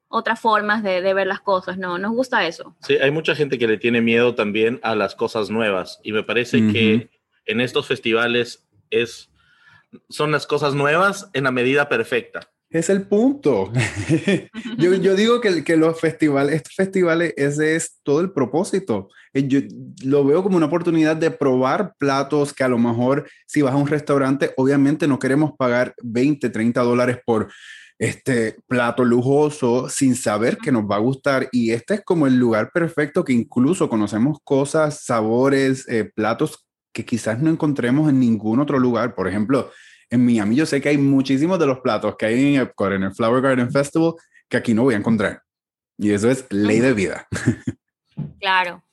otras 0.07 0.39
formas 0.39 0.81
de, 0.81 1.01
de, 1.01 1.13
ver 1.13 1.27
las 1.27 1.41
cosas, 1.41 1.77
¿no? 1.77 1.97
Nos 1.97 2.13
gusta 2.13 2.47
eso. 2.47 2.73
Sí, 2.79 2.95
hay 2.95 3.11
mucha 3.11 3.35
gente 3.35 3.59
que 3.59 3.67
le 3.67 3.77
tiene 3.77 3.99
miedo 3.99 4.33
también 4.33 4.79
a 4.81 4.95
las 4.95 5.13
cosas 5.13 5.49
nuevas 5.49 5.99
y 6.03 6.13
me 6.13 6.23
parece 6.23 6.59
que 6.71 7.09
en 7.45 7.59
estos 7.59 7.85
festivales 7.85 8.65
es, 8.89 9.29
son 10.07 10.31
las 10.31 10.47
cosas 10.47 10.75
nuevas 10.75 11.29
en 11.33 11.43
la 11.43 11.51
medida 11.51 11.89
perfecta. 11.89 12.49
Es 12.73 12.89
el 12.89 13.03
punto. 13.03 13.71
yo, 14.79 14.95
yo, 14.95 15.15
digo 15.15 15.39
que, 15.41 15.63
que, 15.63 15.77
los 15.77 16.01
festivales, 16.01 16.55
estos 16.55 16.73
festivales, 16.73 17.31
ese 17.37 17.75
es 17.75 17.99
todo 18.01 18.19
el 18.19 18.31
propósito. 18.31 19.09
Eh, 19.31 19.47
yo 19.47 19.59
lo 20.03 20.25
veo 20.25 20.41
como 20.41 20.57
una 20.57 20.65
oportunidad 20.65 21.15
de 21.15 21.29
probar 21.29 21.93
platos 21.99 22.51
que 22.51 22.63
a 22.63 22.67
lo 22.67 22.79
mejor 22.79 23.29
si 23.45 23.61
vas 23.61 23.75
a 23.75 23.77
un 23.77 23.85
restaurante, 23.85 24.53
obviamente 24.57 25.07
no 25.07 25.19
queremos 25.19 25.51
pagar 25.55 25.93
20, 26.01 26.49
30 26.49 26.81
dólares 26.81 27.19
por 27.23 27.47
este 27.99 28.57
plato 28.67 29.05
lujoso 29.05 29.87
sin 29.87 30.15
saber 30.15 30.57
que 30.57 30.71
nos 30.71 30.85
va 30.85 30.95
a 30.95 30.99
gustar. 30.99 31.49
Y 31.51 31.73
este 31.73 31.93
es 31.93 32.01
como 32.03 32.25
el 32.25 32.37
lugar 32.37 32.71
perfecto 32.73 33.23
que 33.23 33.33
incluso 33.33 33.87
conocemos 33.87 34.39
cosas, 34.43 35.03
sabores, 35.03 35.87
eh, 35.87 36.11
platos 36.15 36.65
que 36.91 37.05
quizás 37.05 37.39
no 37.39 37.51
encontremos 37.51 38.09
en 38.09 38.19
ningún 38.19 38.59
otro 38.59 38.79
lugar. 38.79 39.13
Por 39.13 39.27
ejemplo, 39.27 39.69
en 40.13 40.23
Miami 40.23 40.55
yo 40.55 40.67
sé 40.67 40.79
que 40.79 40.89
hay 40.89 40.97
muchísimos 40.97 41.57
de 41.57 41.65
los 41.65 41.79
platos 41.79 42.15
que 42.17 42.27
hay 42.27 42.55
en 42.55 42.61
Epcot, 42.61 42.91
en 42.91 43.03
el 43.03 43.15
Flower 43.15 43.41
Garden 43.41 43.71
Festival, 43.71 44.13
que 44.47 44.57
aquí 44.57 44.75
no 44.75 44.83
voy 44.83 44.93
a 44.93 44.97
encontrar. 44.97 45.41
Y 45.97 46.11
eso 46.11 46.29
es 46.29 46.45
ley 46.49 46.79
de 46.79 46.93
vida. 46.93 47.27
Claro. 48.39 48.83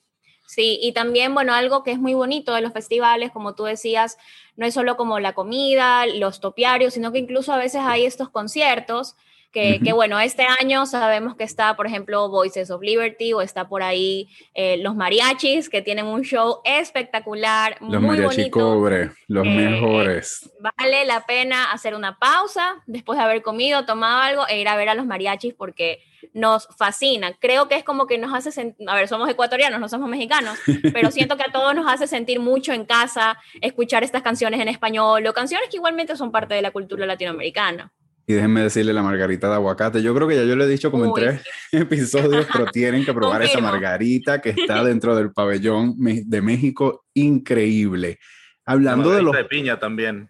Sí, 0.47 0.79
y 0.81 0.93
también, 0.93 1.33
bueno, 1.33 1.53
algo 1.53 1.83
que 1.83 1.91
es 1.91 1.99
muy 1.99 2.13
bonito 2.13 2.55
de 2.55 2.61
los 2.61 2.73
festivales, 2.73 3.31
como 3.31 3.53
tú 3.53 3.65
decías, 3.65 4.17
no 4.55 4.65
es 4.65 4.73
solo 4.73 4.97
como 4.97 5.19
la 5.19 5.33
comida, 5.33 6.07
los 6.07 6.39
topiarios, 6.39 6.95
sino 6.95 7.11
que 7.11 7.19
incluso 7.19 7.53
a 7.53 7.57
veces 7.57 7.81
hay 7.83 8.05
estos 8.05 8.29
conciertos 8.29 9.15
Que, 9.51 9.79
que, 9.83 9.91
bueno, 9.91 10.19
este 10.19 10.43
año 10.43 10.85
sabemos 10.85 11.35
que 11.35 11.43
está, 11.43 11.75
por 11.75 11.85
ejemplo, 11.85 12.29
Voices 12.29 12.71
of 12.71 12.81
Liberty 12.81 13.33
o 13.33 13.41
está 13.41 13.67
por 13.67 13.83
ahí 13.83 14.29
eh, 14.53 14.77
los 14.77 14.95
mariachis, 14.95 15.69
que 15.69 15.81
tienen 15.81 16.05
un 16.05 16.23
show 16.23 16.61
espectacular. 16.63 17.77
Los 17.81 18.01
muy 18.01 18.11
mariachi 18.11 18.37
bonito. 18.37 18.59
cobre, 18.59 19.11
los 19.27 19.45
eh, 19.45 19.49
mejores. 19.49 20.49
Vale 20.59 21.05
la 21.05 21.25
pena 21.25 21.71
hacer 21.71 21.95
una 21.95 22.17
pausa 22.17 22.81
después 22.85 23.17
de 23.17 23.25
haber 23.25 23.41
comido, 23.41 23.85
tomado 23.85 24.21
algo 24.21 24.47
e 24.47 24.61
ir 24.61 24.67
a 24.67 24.75
ver 24.75 24.89
a 24.89 24.95
los 24.95 25.05
mariachis 25.05 25.53
porque 25.53 26.01
nos 26.33 26.67
fascina. 26.77 27.33
Creo 27.39 27.67
que 27.67 27.75
es 27.75 27.83
como 27.83 28.07
que 28.07 28.17
nos 28.17 28.33
hace 28.33 28.51
sentir, 28.51 28.87
a 28.89 28.95
ver, 28.95 29.07
somos 29.07 29.29
ecuatorianos, 29.29 29.79
no 29.79 29.89
somos 29.89 30.09
mexicanos, 30.09 30.57
pero 30.93 31.11
siento 31.11 31.37
que 31.37 31.43
a 31.43 31.51
todos 31.51 31.75
nos 31.75 31.91
hace 31.91 32.07
sentir 32.07 32.39
mucho 32.39 32.73
en 32.73 32.85
casa 32.85 33.37
escuchar 33.61 34.03
estas 34.03 34.21
canciones 34.21 34.59
en 34.59 34.67
español 34.67 35.25
o 35.25 35.33
canciones 35.33 35.69
que 35.69 35.77
igualmente 35.77 36.15
son 36.15 36.31
parte 36.31 36.53
de 36.53 36.61
la 36.61 36.71
cultura 36.71 37.05
latinoamericana. 37.05 37.91
Y 38.27 38.33
déjenme 38.33 38.61
decirle 38.61 38.93
la 38.93 39.03
margarita 39.03 39.47
de 39.49 39.55
aguacate. 39.55 40.01
Yo 40.01 40.13
creo 40.13 40.27
que 40.27 40.35
ya 40.35 40.43
yo 40.43 40.55
le 40.55 40.65
he 40.65 40.67
dicho 40.67 40.91
como 40.91 41.05
en 41.05 41.13
tres 41.13 41.41
episodios, 41.71 42.47
pero 42.51 42.67
tienen 42.67 43.03
que 43.03 43.13
probar 43.13 43.41
esa 43.41 43.59
margarita 43.59 44.41
que 44.41 44.51
está 44.51 44.83
dentro 44.83 45.15
del 45.15 45.31
pabellón 45.31 45.95
de 45.97 46.41
México. 46.41 47.05
Increíble. 47.13 48.19
Hablando 48.65 49.11
de 49.11 49.21
los... 49.21 49.35
de 49.35 49.45
piña 49.45 49.79
también. 49.79 50.29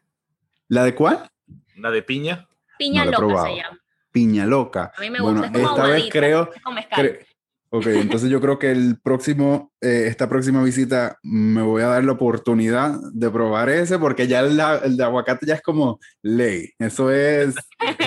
¿La 0.67 0.83
de 0.83 0.95
cuál? 0.95 1.29
La 1.75 1.91
de 1.91 2.01
piña. 2.01 2.48
Piña 2.77 3.05
loca 3.05 3.43
se 3.43 3.55
llama 3.57 3.81
piña 4.12 4.45
loca. 4.45 4.91
A 4.95 5.01
mí 5.01 5.10
me 5.10 5.19
gusta, 5.19 5.50
bueno, 5.50 5.69
esta 5.69 5.88
vez 5.88 6.10
creo, 6.12 6.50
Ok, 7.74 7.88
entonces 7.88 8.30
yo 8.30 8.42
creo 8.42 8.60
que 8.60 8.70
el 8.70 9.00
próximo, 9.01 9.72
eh, 9.80 10.04
esta 10.08 10.28
próxima 10.28 10.62
visita 10.62 11.18
me 11.24 11.62
voy 11.62 11.82
a 11.82 11.88
dar 11.88 12.04
la 12.04 12.12
oportunidad 12.12 13.00
de 13.13 13.30
probar 13.30 13.70
ese 13.70 13.98
porque 13.98 14.28
ya 14.28 14.42
el, 14.42 14.60
el 14.84 14.98
de 14.98 15.04
aguacate 15.06 15.46
ya 15.46 15.56
es 15.56 15.62
como 15.62 15.98
ley, 16.22 16.74
eso 16.80 17.10
es 17.12 17.56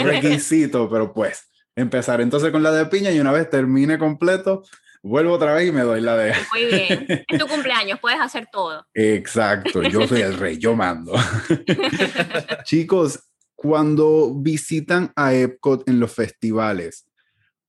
requisito, 0.02 0.90
pero 0.90 1.14
pues 1.14 1.48
empezar 1.74 2.20
entonces 2.20 2.52
con 2.52 2.62
la 2.62 2.72
de 2.72 2.84
piña 2.84 3.10
y 3.10 3.20
una 3.20 3.32
vez 3.32 3.48
termine 3.48 3.98
completo, 3.98 4.64
vuelvo 5.02 5.32
otra 5.32 5.54
vez 5.54 5.68
y 5.68 5.72
me 5.72 5.80
doy 5.80 6.02
la 6.02 6.18
de... 6.18 6.34
Muy 6.52 6.66
bien, 6.66 7.24
es 7.26 7.38
tu 7.38 7.46
cumpleaños, 7.46 7.98
puedes 8.00 8.20
hacer 8.20 8.46
todo. 8.52 8.86
Exacto, 8.92 9.82
yo 9.82 10.06
soy 10.06 10.20
el 10.20 10.36
rey, 10.36 10.58
yo 10.58 10.76
mando. 10.76 11.14
Chicos, 12.64 13.30
cuando 13.54 14.34
visitan 14.34 15.10
a 15.16 15.32
Epcot 15.32 15.88
en 15.88 16.00
los 16.00 16.12
festivales, 16.12 17.06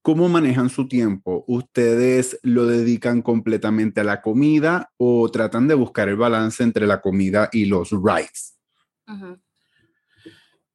¿cómo 0.06 0.30
manejan 0.30 0.70
su 0.70 0.88
tiempo? 0.88 1.44
¿Ustedes 1.48 2.40
lo 2.44 2.68
dedican 2.68 3.24
completamente 3.24 4.02
a 4.02 4.04
la 4.04 4.22
comida 4.22 4.92
o 4.98 5.32
tratan 5.32 5.68
de 5.68 5.74
buscar 5.74 6.10
el 6.10 6.16
balance 6.16 6.62
entre 6.62 6.86
la 6.86 7.02
comida 7.02 7.50
y 7.52 7.66
los 7.66 7.90
rides? 7.90 8.56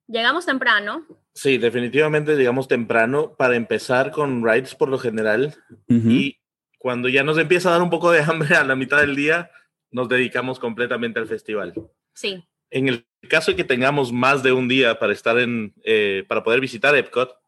Llegamos 0.08 0.46
temprano. 0.46 1.06
Sí, 1.32 1.58
definitivamente 1.58 2.34
llegamos 2.34 2.66
temprano 2.66 3.36
para 3.38 3.54
empezar 3.54 4.10
con 4.10 4.44
rides 4.44 4.74
por 4.74 4.88
lo 4.88 4.98
general. 4.98 5.54
Y 5.86 6.40
cuando 6.80 7.08
ya 7.08 7.22
nos 7.22 7.38
empieza 7.38 7.68
a 7.68 7.72
dar 7.74 7.82
un 7.82 7.90
poco 7.90 8.10
de 8.10 8.22
hambre 8.22 8.56
a 8.56 8.64
la 8.64 8.74
mitad 8.74 8.98
del 8.98 9.14
día, 9.14 9.48
nos 9.92 10.08
dedicamos 10.08 10.58
completamente 10.58 11.20
al 11.20 11.28
festival. 11.28 11.72
Sí. 12.14 12.44
En 12.70 12.88
el 12.88 13.06
caso 13.28 13.52
de 13.52 13.56
que 13.56 13.64
tengamos 13.64 14.12
más 14.12 14.42
de 14.42 14.50
un 14.50 14.66
día 14.66 14.98
para 14.98 15.12
estar 15.12 15.38
en, 15.38 15.72
eh, 15.84 16.24
para 16.26 16.42
poder 16.42 16.60
visitar 16.60 16.96
Epcot, 16.96 17.39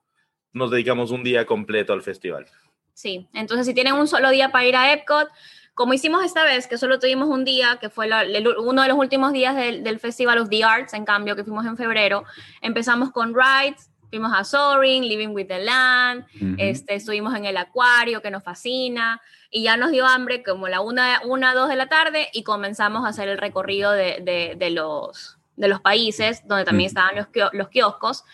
nos 0.52 0.70
dedicamos 0.70 1.10
un 1.10 1.24
día 1.24 1.46
completo 1.46 1.92
al 1.92 2.02
festival. 2.02 2.46
Sí, 2.94 3.26
entonces 3.32 3.66
si 3.66 3.74
tienen 3.74 3.94
un 3.94 4.06
solo 4.06 4.30
día 4.30 4.50
para 4.50 4.66
ir 4.66 4.76
a 4.76 4.92
Epcot, 4.92 5.28
como 5.74 5.94
hicimos 5.94 6.24
esta 6.24 6.44
vez, 6.44 6.66
que 6.66 6.76
solo 6.76 6.98
tuvimos 6.98 7.28
un 7.28 7.44
día, 7.44 7.78
que 7.80 7.88
fue 7.88 8.08
uno 8.58 8.82
de 8.82 8.88
los 8.88 8.98
últimos 8.98 9.32
días 9.32 9.56
del, 9.56 9.82
del, 9.82 9.98
Festival 9.98 10.38
of 10.38 10.50
the 10.50 10.62
Arts, 10.62 10.92
en 10.92 11.06
cambio, 11.06 11.34
que 11.34 11.44
fuimos 11.44 11.64
en 11.64 11.78
febrero, 11.78 12.24
empezamos 12.60 13.10
con 13.10 13.34
rides, 13.34 13.90
fuimos 14.12 14.32
a 14.34 14.44
Soaring, 14.44 15.04
Living 15.04 15.28
with 15.28 15.46
the 15.46 15.58
Land, 15.58 16.26
este, 16.58 16.96
estuvimos 16.96 17.34
en 17.34 17.46
el 17.46 17.56
acuario, 17.56 18.20
que 18.20 18.30
nos 18.30 18.44
fascina, 18.44 19.22
y 19.50 19.62
ya 19.62 19.78
nos 19.78 19.90
dio 19.90 20.06
hambre 20.06 20.42
como 20.42 20.68
la 20.68 20.82
una, 20.82 21.22
una 21.24 21.54
dos 21.54 21.70
de 21.70 21.76
la 21.76 21.88
tarde 21.88 22.28
y 22.34 22.42
comenzamos 22.42 23.06
a 23.06 23.08
hacer 23.08 23.30
el 23.30 23.38
recorrido 23.38 23.90
de, 23.92 24.54
de, 24.58 24.70
los, 24.70 25.38
de 25.56 25.68
los 25.68 25.80
países 25.80 26.42
donde 26.46 26.64
también 26.64 26.88
estaban 26.88 27.16
los, 27.16 27.26
los 27.52 27.68
kioscos 27.68 28.24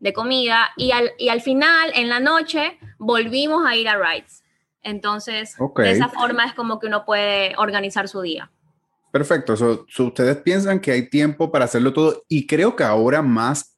de 0.00 0.12
comida 0.12 0.70
y 0.76 0.92
al, 0.92 1.12
y 1.18 1.28
al 1.28 1.40
final, 1.40 1.90
en 1.94 2.08
la 2.08 2.20
noche, 2.20 2.78
volvimos 2.98 3.66
a 3.66 3.76
ir 3.76 3.88
a 3.88 3.96
rides. 3.96 4.44
Entonces, 4.82 5.56
de 5.76 5.90
esa 5.90 6.08
forma 6.08 6.44
es 6.44 6.54
como 6.54 6.78
que 6.78 6.86
uno 6.86 7.04
puede 7.04 7.54
organizar 7.56 8.08
su 8.08 8.20
día. 8.22 8.50
Perfecto. 9.10 9.54
ustedes 9.98 10.36
piensan 10.38 10.80
que 10.80 10.92
hay 10.92 11.08
tiempo 11.08 11.50
para 11.50 11.64
hacerlo 11.64 11.92
todo 11.92 12.24
y 12.28 12.46
creo 12.46 12.76
que 12.76 12.84
ahora 12.84 13.22
más 13.22 13.76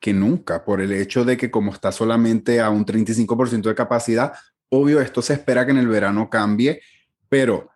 que 0.00 0.12
nunca 0.12 0.64
por 0.64 0.80
el 0.80 0.92
hecho 0.92 1.24
de 1.24 1.36
que 1.36 1.50
como 1.50 1.72
está 1.72 1.92
solamente 1.92 2.60
a 2.60 2.70
un 2.70 2.84
35% 2.84 3.62
de 3.62 3.74
capacidad, 3.74 4.32
Obvio, 4.76 5.00
esto 5.00 5.22
se 5.22 5.34
espera 5.34 5.64
que 5.64 5.70
en 5.70 5.78
el 5.78 5.86
verano 5.86 6.28
cambie, 6.28 6.82
pero 7.28 7.70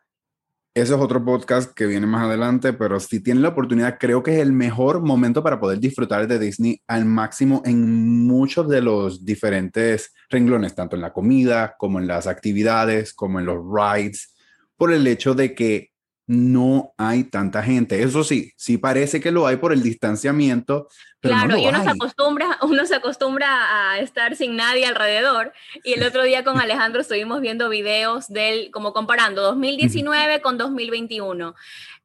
eso 0.78 0.94
es 0.94 1.00
otro 1.00 1.24
podcast 1.24 1.72
que 1.72 1.86
viene 1.86 2.06
más 2.06 2.24
adelante, 2.24 2.72
pero 2.72 3.00
si 3.00 3.20
tienen 3.20 3.42
la 3.42 3.50
oportunidad, 3.50 3.98
creo 3.98 4.22
que 4.22 4.34
es 4.34 4.38
el 4.40 4.52
mejor 4.52 5.00
momento 5.00 5.42
para 5.42 5.58
poder 5.58 5.80
disfrutar 5.80 6.28
de 6.28 6.38
Disney 6.38 6.80
al 6.86 7.04
máximo 7.04 7.62
en 7.64 8.26
muchos 8.26 8.68
de 8.68 8.80
los 8.80 9.24
diferentes 9.24 10.12
renglones, 10.30 10.74
tanto 10.74 10.96
en 10.96 11.02
la 11.02 11.12
comida 11.12 11.74
como 11.78 11.98
en 11.98 12.06
las 12.06 12.26
actividades, 12.26 13.12
como 13.12 13.40
en 13.40 13.46
los 13.46 13.58
rides, 13.58 14.34
por 14.76 14.92
el 14.92 15.06
hecho 15.06 15.34
de 15.34 15.54
que 15.54 15.90
no 16.28 16.92
hay 16.96 17.24
tanta 17.24 17.62
gente. 17.62 18.02
Eso 18.02 18.22
sí, 18.22 18.52
sí 18.56 18.78
parece 18.78 19.20
que 19.20 19.32
lo 19.32 19.46
hay 19.46 19.56
por 19.56 19.72
el 19.72 19.82
distanciamiento. 19.82 20.88
Claro, 21.20 21.56
y 21.56 21.66
uno 21.66 21.82
se, 21.82 21.90
acostumbra, 21.90 22.58
uno 22.62 22.86
se 22.86 22.94
acostumbra 22.94 23.90
a 23.92 23.98
estar 24.00 24.36
sin 24.36 24.56
nadie 24.56 24.86
alrededor. 24.86 25.52
Y 25.84 25.94
el 25.94 26.02
otro 26.02 26.22
día 26.22 26.44
con 26.44 26.58
Alejandro 26.60 27.00
estuvimos 27.00 27.40
viendo 27.40 27.68
videos 27.68 28.28
del, 28.28 28.70
como 28.70 28.92
comparando 28.92 29.42
2019 29.42 30.40
con 30.40 30.58
2021. 30.58 31.54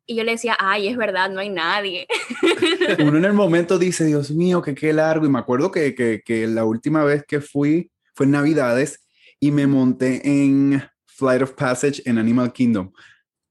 Y 0.05 0.15
yo 0.15 0.23
le 0.23 0.31
decía, 0.31 0.57
ay, 0.59 0.89
es 0.89 0.97
verdad, 0.97 1.29
no 1.29 1.39
hay 1.39 1.49
nadie. 1.49 2.07
Uno 2.99 3.17
en 3.17 3.25
el 3.25 3.33
momento 3.33 3.79
dice, 3.79 4.03
Dios 4.03 4.31
mío, 4.31 4.61
que 4.61 4.75
qué 4.75 4.91
largo. 4.91 5.25
Y 5.25 5.29
me 5.29 5.39
acuerdo 5.39 5.71
que, 5.71 5.95
que, 5.95 6.21
que 6.25 6.45
la 6.45 6.65
última 6.65 7.05
vez 7.05 7.23
que 7.25 7.39
fui 7.39 7.89
fue 8.13 8.25
en 8.25 8.33
Navidades 8.33 9.05
y 9.39 9.51
me 9.51 9.65
monté 9.65 10.21
en 10.25 10.83
Flight 11.05 11.41
of 11.41 11.53
Passage 11.53 12.01
en 12.05 12.17
Animal 12.17 12.51
Kingdom 12.51 12.91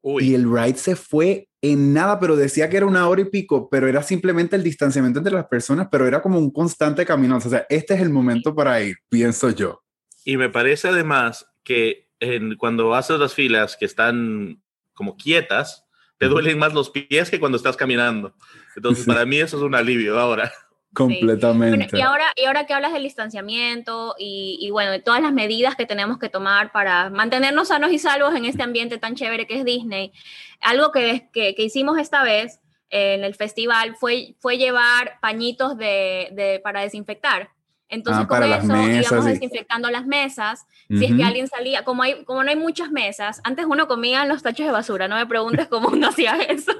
y 0.02 0.34
el 0.34 0.50
ride 0.50 0.76
se 0.76 0.96
fue 0.96 1.48
en 1.62 1.94
nada, 1.94 2.18
pero 2.18 2.34
decía 2.34 2.68
que 2.68 2.76
era 2.76 2.86
una 2.86 3.08
hora 3.08 3.20
y 3.22 3.26
pico, 3.26 3.68
pero 3.70 3.86
era 3.86 4.02
simplemente 4.02 4.56
el 4.56 4.64
distanciamiento 4.64 5.20
entre 5.20 5.32
las 5.32 5.46
personas, 5.46 5.86
pero 5.90 6.08
era 6.08 6.20
como 6.20 6.38
un 6.38 6.50
constante 6.50 7.06
camino. 7.06 7.36
O 7.36 7.40
sea, 7.40 7.66
este 7.70 7.94
es 7.94 8.00
el 8.00 8.10
momento 8.10 8.52
para 8.52 8.82
ir, 8.82 8.96
pienso 9.08 9.48
yo. 9.50 9.82
Y 10.24 10.36
me 10.36 10.50
parece 10.50 10.88
además 10.88 11.46
que 11.62 12.08
en, 12.18 12.56
cuando 12.56 12.94
haces 12.94 13.18
las 13.18 13.34
filas 13.34 13.76
que 13.76 13.84
están 13.84 14.60
como 14.92 15.16
quietas, 15.16 15.84
te 16.18 16.26
duelen 16.26 16.58
más 16.58 16.74
los 16.74 16.90
pies 16.90 17.30
que 17.30 17.38
cuando 17.40 17.56
estás 17.56 17.76
caminando. 17.76 18.34
Entonces, 18.76 19.06
para 19.06 19.24
mí 19.24 19.38
eso 19.38 19.56
es 19.56 19.62
un 19.62 19.74
alivio 19.74 20.18
ahora. 20.18 20.52
Completamente. 20.94 21.96
y, 21.96 22.00
ahora, 22.02 22.26
y 22.36 22.44
ahora 22.44 22.66
que 22.66 22.74
hablas 22.74 22.92
del 22.92 23.02
distanciamiento 23.02 24.14
y, 24.18 24.58
y, 24.60 24.70
bueno, 24.70 24.90
de 24.90 25.00
todas 25.00 25.22
las 25.22 25.32
medidas 25.32 25.74
que 25.74 25.86
tenemos 25.86 26.18
que 26.18 26.28
tomar 26.28 26.70
para 26.70 27.08
mantenernos 27.08 27.68
sanos 27.68 27.92
y 27.92 27.98
salvos 27.98 28.34
en 28.34 28.44
este 28.44 28.62
ambiente 28.62 28.98
tan 28.98 29.14
chévere 29.14 29.46
que 29.46 29.58
es 29.58 29.64
Disney, 29.64 30.12
algo 30.60 30.92
que, 30.92 31.28
que, 31.32 31.54
que 31.54 31.62
hicimos 31.62 31.98
esta 31.98 32.22
vez 32.22 32.60
en 32.90 33.24
el 33.24 33.34
festival 33.34 33.96
fue, 33.96 34.34
fue 34.38 34.58
llevar 34.58 35.18
pañitos 35.20 35.78
de, 35.78 36.28
de, 36.32 36.60
para 36.62 36.82
desinfectar. 36.82 37.50
Entonces, 37.92 38.24
ah, 38.24 38.26
con 38.26 38.42
eso 38.42 39.10
íbamos 39.10 39.26
desinfectando 39.26 39.90
las 39.90 40.06
mesas. 40.06 40.66
Si 40.88 41.04
es 41.04 41.14
que 41.14 41.22
alguien 41.22 41.46
salía, 41.46 41.84
como, 41.84 42.02
hay, 42.02 42.24
como 42.24 42.42
no 42.42 42.48
hay 42.48 42.56
muchas 42.56 42.90
mesas, 42.90 43.42
antes 43.44 43.66
uno 43.68 43.86
comía 43.86 44.22
en 44.22 44.30
los 44.30 44.42
tachos 44.42 44.64
de 44.64 44.72
basura. 44.72 45.08
No 45.08 45.16
me 45.16 45.26
preguntes 45.26 45.68
cómo 45.68 45.88
uno 45.88 46.08
hacía 46.08 46.40
eso. 46.40 46.72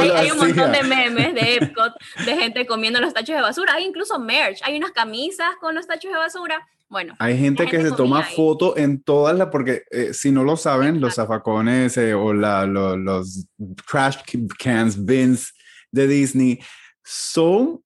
hay, 0.00 0.10
hay 0.10 0.30
un 0.30 0.38
montón 0.38 0.72
de 0.72 0.82
memes 0.84 1.34
de 1.34 1.54
Epcot 1.60 1.92
de 2.24 2.34
gente 2.34 2.66
comiendo 2.66 2.98
en 2.98 3.04
los 3.04 3.12
tachos 3.12 3.36
de 3.36 3.42
basura. 3.42 3.74
Hay 3.74 3.84
incluso 3.84 4.18
merch. 4.18 4.62
Hay 4.62 4.78
unas 4.78 4.92
camisas 4.92 5.50
con 5.60 5.74
los 5.74 5.86
tachos 5.86 6.10
de 6.10 6.16
basura. 6.16 6.66
Bueno, 6.88 7.14
hay 7.18 7.36
gente, 7.36 7.66
que 7.66 7.82
se 7.82 7.92
toma 7.92 8.22
foto 8.22 8.74
en 8.78 9.02
todas 9.02 9.36
las, 9.36 9.48
porque 9.48 9.82
eh, 9.90 10.14
si 10.14 10.32
no 10.32 10.44
lo 10.44 10.56
saben, 10.56 10.98
los 11.02 11.16
zafacones 11.16 11.98
eh, 11.98 12.14
o 12.14 12.32
la, 12.32 12.64
los 12.64 13.46
trash 13.86 14.16
cans, 14.58 15.04
bins 15.04 15.52
de 15.92 16.06
Disney 16.06 16.58
son 17.04 17.82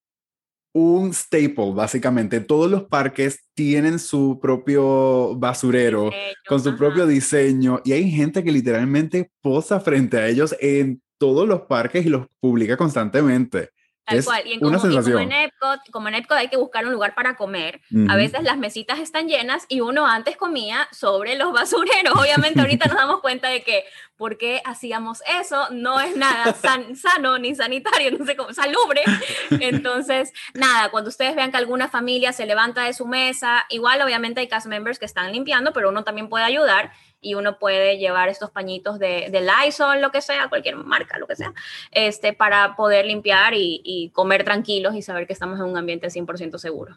un 0.73 1.13
staple, 1.13 1.73
básicamente. 1.75 2.41
Todos 2.41 2.71
los 2.71 2.85
parques 2.85 3.41
tienen 3.55 3.99
su 3.99 4.39
propio 4.41 5.37
basurero, 5.37 6.11
con 6.49 6.63
su 6.63 6.77
propio 6.77 7.07
diseño, 7.07 7.81
y 7.85 7.93
hay 7.93 8.11
gente 8.11 8.43
que 8.43 8.53
literalmente 8.53 9.31
posa 9.41 9.81
frente 9.81 10.17
a 10.19 10.29
ellos 10.29 10.55
en 10.61 11.03
todos 11.19 11.47
los 11.47 11.63
parques 11.63 12.05
y 12.07 12.09
los 12.09 12.27
publica 12.41 12.77
constantemente. 12.77 13.71
Tal 14.05 14.25
cual. 14.25 14.43
Y, 14.47 14.55
en 14.55 14.61
como, 14.61 14.85
en 15.21 15.33
Epcot, 15.33 15.81
como 15.93 16.09
en 16.09 16.15
Epcot 16.17 16.37
hay 16.37 16.49
que 16.49 16.57
buscar 16.57 16.85
un 16.85 16.93
lugar 16.93 17.15
para 17.15 17.37
comer, 17.37 17.81
a 18.09 18.17
veces 18.17 18.43
las 18.43 18.59
mesitas 18.59 18.99
están 18.99 19.29
llenas 19.29 19.65
y 19.69 19.81
uno 19.81 20.07
antes 20.07 20.37
comía 20.37 20.89
sobre 20.91 21.37
los 21.37 21.53
basureros. 21.53 22.15
Obviamente 22.17 22.61
ahorita 22.61 22.87
nos 22.89 22.97
damos 22.97 23.21
cuenta 23.21 23.49
de 23.49 23.63
que 23.63 23.85
por 24.17 24.39
qué 24.39 24.61
hacíamos 24.65 25.23
eso, 25.41 25.69
no 25.71 26.01
es 26.01 26.17
nada 26.17 26.55
sano 26.55 27.39
ni 27.39 27.55
sanitario, 27.55 28.17
no 28.19 28.25
sé 28.25 28.37
cómo, 28.37 28.53
salubre. 28.53 29.03
Entonces, 29.51 30.33
nada, 30.55 30.91
cuando 30.91 31.09
ustedes 31.09 31.37
vean 31.37 31.51
que 31.51 31.57
alguna 31.57 31.89
familia 31.89 32.33
se 32.33 32.47
levanta 32.47 32.85
de 32.85 32.95
su 32.95 33.07
mesa, 33.07 33.67
igual 33.69 34.01
obviamente 34.03 34.41
hay 34.41 34.49
cast 34.49 34.67
members 34.67 34.99
que 34.99 35.07
están 35.07 35.33
limpiando, 35.33 35.73
pero 35.73 35.91
uno 35.91 36.05
también 36.05 36.29
puede 36.29 36.45
ayudar 36.45 36.93
y 37.23 37.35
uno 37.35 37.59
puede 37.59 37.97
llevar 37.97 38.29
estos 38.29 38.51
pañitos 38.51 38.99
de, 38.99 39.29
de 39.31 39.41
Lysol, 39.41 40.03
lo 40.03 40.11
que 40.11 40.21
sea, 40.21 40.49
cualquier 40.49 40.77
marca, 40.77 41.19
lo 41.19 41.27
que 41.27 41.37
sea, 41.37 41.55
este, 41.93 42.35
para 42.35 42.77
poder 42.77 43.07
limpiar 43.07 43.55
y, 43.55 43.81
y 43.85 44.11
comer 44.11 44.45
tranquilos 44.45 44.95
y 44.95 45.03
saber 45.03 45.27
que 45.27 45.33
estamos 45.33 45.59
en 45.59 45.67
un 45.67 45.79
ambiente 45.79 46.09
100% 46.09 46.59
seguro. 46.59 46.97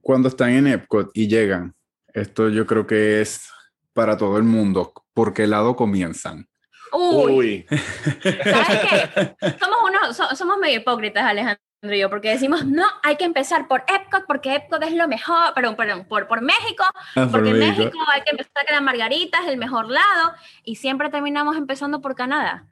Cuando 0.00 0.28
están 0.28 0.50
en 0.50 0.68
Epcot 0.68 1.10
y 1.12 1.28
llegan, 1.28 1.74
esto 2.14 2.48
yo 2.48 2.66
creo 2.66 2.86
que 2.86 3.20
es 3.20 3.50
para 3.92 4.16
todo 4.16 4.38
el 4.38 4.44
mundo. 4.44 4.92
¿Por 5.12 5.34
qué 5.34 5.46
lado 5.46 5.76
comienzan? 5.76 6.48
Uy. 6.92 7.66
¿Sabes 7.68 8.80
qué? 8.80 9.36
Somos, 9.58 9.78
unos, 9.84 10.38
somos 10.38 10.58
medio 10.58 10.78
hipócritas, 10.78 11.24
Alejandro 11.24 11.71
yo, 11.82 12.08
porque 12.08 12.30
decimos, 12.30 12.64
no, 12.64 12.84
hay 13.02 13.16
que 13.16 13.24
empezar 13.24 13.66
por 13.66 13.84
Epcot, 13.88 14.24
porque 14.26 14.54
Epcot 14.54 14.82
es 14.84 14.92
lo 14.92 15.08
mejor, 15.08 15.52
perdón, 15.54 15.74
perdón, 15.74 16.04
por, 16.04 16.28
por 16.28 16.40
México, 16.40 16.84
ah, 17.16 17.28
porque 17.30 17.50
en 17.50 17.58
México. 17.58 17.98
hay 18.12 18.22
que 18.22 18.30
empezar 18.30 18.66
con 18.66 18.74
la 18.74 18.80
margarita, 18.80 19.40
es 19.42 19.48
el 19.48 19.56
mejor 19.56 19.90
lado, 19.90 20.32
y 20.62 20.76
siempre 20.76 21.10
terminamos 21.10 21.56
empezando 21.56 22.00
por 22.00 22.14
Canadá. 22.14 22.66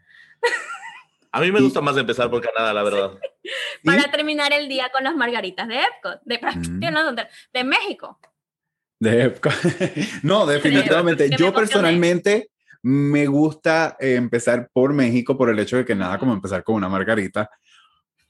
A 1.32 1.40
mí 1.40 1.52
me 1.52 1.60
gusta 1.60 1.80
más 1.80 1.96
empezar 1.96 2.30
por 2.30 2.40
Canadá, 2.40 2.72
la 2.72 2.82
verdad. 2.82 3.10
Para 3.84 4.10
terminar 4.10 4.52
el 4.52 4.68
día 4.68 4.90
con 4.92 5.04
las 5.04 5.14
margaritas 5.14 5.66
de 5.68 5.80
Epcot, 5.80 6.20
de, 6.24 6.38
mm. 6.38 7.16
de 7.52 7.64
México. 7.64 8.18
De 8.98 9.24
Epcot. 9.24 9.52
no, 10.22 10.46
definitivamente. 10.46 11.30
Yo 11.36 11.52
personalmente 11.52 12.50
me 12.82 13.26
gusta 13.26 13.96
eh, 14.00 14.14
empezar 14.14 14.70
por 14.72 14.92
México 14.92 15.36
por 15.36 15.50
el 15.50 15.58
hecho 15.58 15.76
de 15.76 15.84
que 15.84 15.94
nada 15.94 16.18
como 16.18 16.32
empezar 16.32 16.64
con 16.64 16.76
una 16.76 16.88
margarita. 16.88 17.48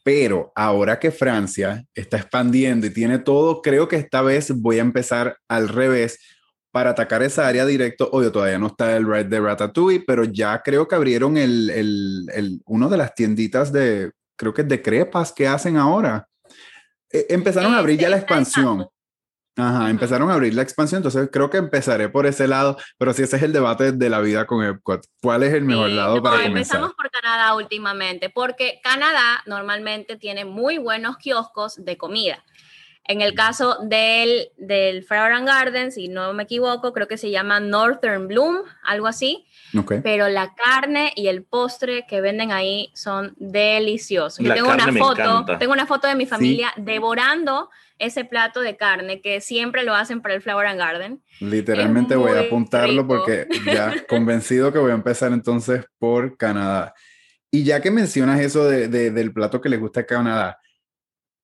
Pero 0.03 0.53
ahora 0.55 0.99
que 0.99 1.11
Francia 1.11 1.85
está 1.95 2.17
expandiendo 2.17 2.87
y 2.87 2.91
tiene 2.91 3.19
todo, 3.19 3.61
creo 3.61 3.89
que 3.89 3.97
esta 3.97 4.23
vez 4.23 4.51
voy 4.51 4.79
a 4.79 4.83
empezar 4.83 5.37
al 5.49 5.69
revés 5.69 6.19
para 6.71 6.91
atacar 6.91 7.23
esa 7.23 7.47
área 7.47 7.67
directo. 7.67 8.09
Obvio, 8.13 8.33
todavía 8.33 8.59
no 8.59 8.69
está 8.69 8.97
el 8.97 9.07
Red 9.07 9.27
de 9.27 9.41
Ratatouille, 9.41 10.05
pero 10.07 10.25
ya 10.25 10.63
creo 10.63 10.87
que 10.89 10.95
abrieron 10.95 11.37
el, 11.37 11.71
el, 11.71 12.27
el, 12.33 12.61
uno 12.67 12.89
de 12.89 12.97
las 12.97 13.15
tienditas 13.15 13.73
de, 13.73 14.13
creo 14.37 14.55
que 14.55 14.63
de 14.63 14.81
crepas 14.81 15.33
que 15.33 15.49
hacen 15.49 15.77
ahora. 15.77 16.27
Eh, 17.13 17.27
empezaron 17.31 17.75
a 17.75 17.79
abrir 17.79 17.99
ya 17.99 18.09
la 18.09 18.17
expansión. 18.17 18.87
Ajá, 19.57 19.91
empezaron 19.91 20.31
a 20.31 20.35
abrir 20.35 20.55
la 20.55 20.63
expansión, 20.63 21.01
entonces 21.01 21.29
creo 21.31 21.51
que 21.51 21.59
empezaré 21.59 22.09
por 22.09 22.27
ese 22.27 22.47
lado, 22.47 22.77
pero 22.99 23.13
si 23.13 23.23
ese 23.23 23.37
es 23.37 23.43
el 23.43 23.53
debate 23.53 23.93
de 23.93 24.09
la 24.09 24.21
vida 24.21 24.47
con 24.47 24.65
Epcot, 24.65 25.05
¿cuál 25.21 25.43
es 25.43 25.53
el 25.53 25.65
mejor 25.65 25.91
lado 25.91 26.23
para 26.23 26.37
comenzar? 26.37 26.79
Empezamos 26.79 26.95
por 26.95 27.11
Canadá 27.11 27.55
últimamente, 27.55 28.31
porque 28.31 28.81
Canadá 28.83 29.43
normalmente 29.47 30.17
tiene 30.17 30.45
muy 30.45 30.79
buenos 30.79 31.19
kioscos 31.19 31.85
de 31.85 31.97
comida. 31.99 32.45
En 33.11 33.23
el 33.23 33.35
caso 33.35 33.77
del, 33.83 34.51
del 34.57 35.03
Flower 35.03 35.33
and 35.33 35.45
Garden, 35.45 35.91
si 35.91 36.07
no 36.07 36.33
me 36.33 36.45
equivoco, 36.45 36.93
creo 36.93 37.09
que 37.09 37.19
se 37.19 37.29
llama 37.33 37.59
Northern 37.59 38.29
Bloom, 38.29 38.59
algo 38.85 39.09
así. 39.09 39.47
Pero 40.05 40.29
la 40.29 40.55
carne 40.55 41.13
y 41.17 41.27
el 41.27 41.43
postre 41.43 42.07
que 42.09 42.21
venden 42.21 42.53
ahí 42.53 42.93
son 42.95 43.35
deliciosos. 43.37 44.39
Yo 44.45 44.55
tengo 44.55 44.73
una 44.73 44.93
foto, 44.93 45.45
tengo 45.59 45.73
una 45.73 45.87
foto 45.87 46.07
de 46.07 46.15
mi 46.15 46.27
familia 46.27 46.73
devorando 46.77 47.71
ese 47.99 48.25
plato 48.25 48.61
de 48.61 48.77
carne 48.77 49.21
que 49.21 49.41
siempre 49.41 49.83
lo 49.83 49.97
hacen 49.97 50.23
para 50.23 50.35
el 50.35 50.41
Flower 50.41 50.69
and 50.69 50.79
Garden. 50.79 51.23
Literalmente 51.41 52.15
voy 52.15 52.39
a 52.39 52.43
apuntarlo 52.43 53.09
porque 53.09 53.49
ya 53.67 53.93
convencido 54.09 54.73
que 54.73 54.79
voy 54.79 54.93
a 54.93 54.95
empezar 54.95 55.33
entonces 55.33 55.85
por 55.99 56.37
Canadá. 56.37 56.95
Y 57.51 57.65
ya 57.65 57.81
que 57.81 57.91
mencionas 57.91 58.39
eso 58.39 58.69
de, 58.69 58.89
del 58.89 59.33
plato 59.33 59.61
que 59.61 59.69
les 59.69 59.81
gusta 59.81 60.01
a 60.01 60.07
Canadá, 60.07 60.61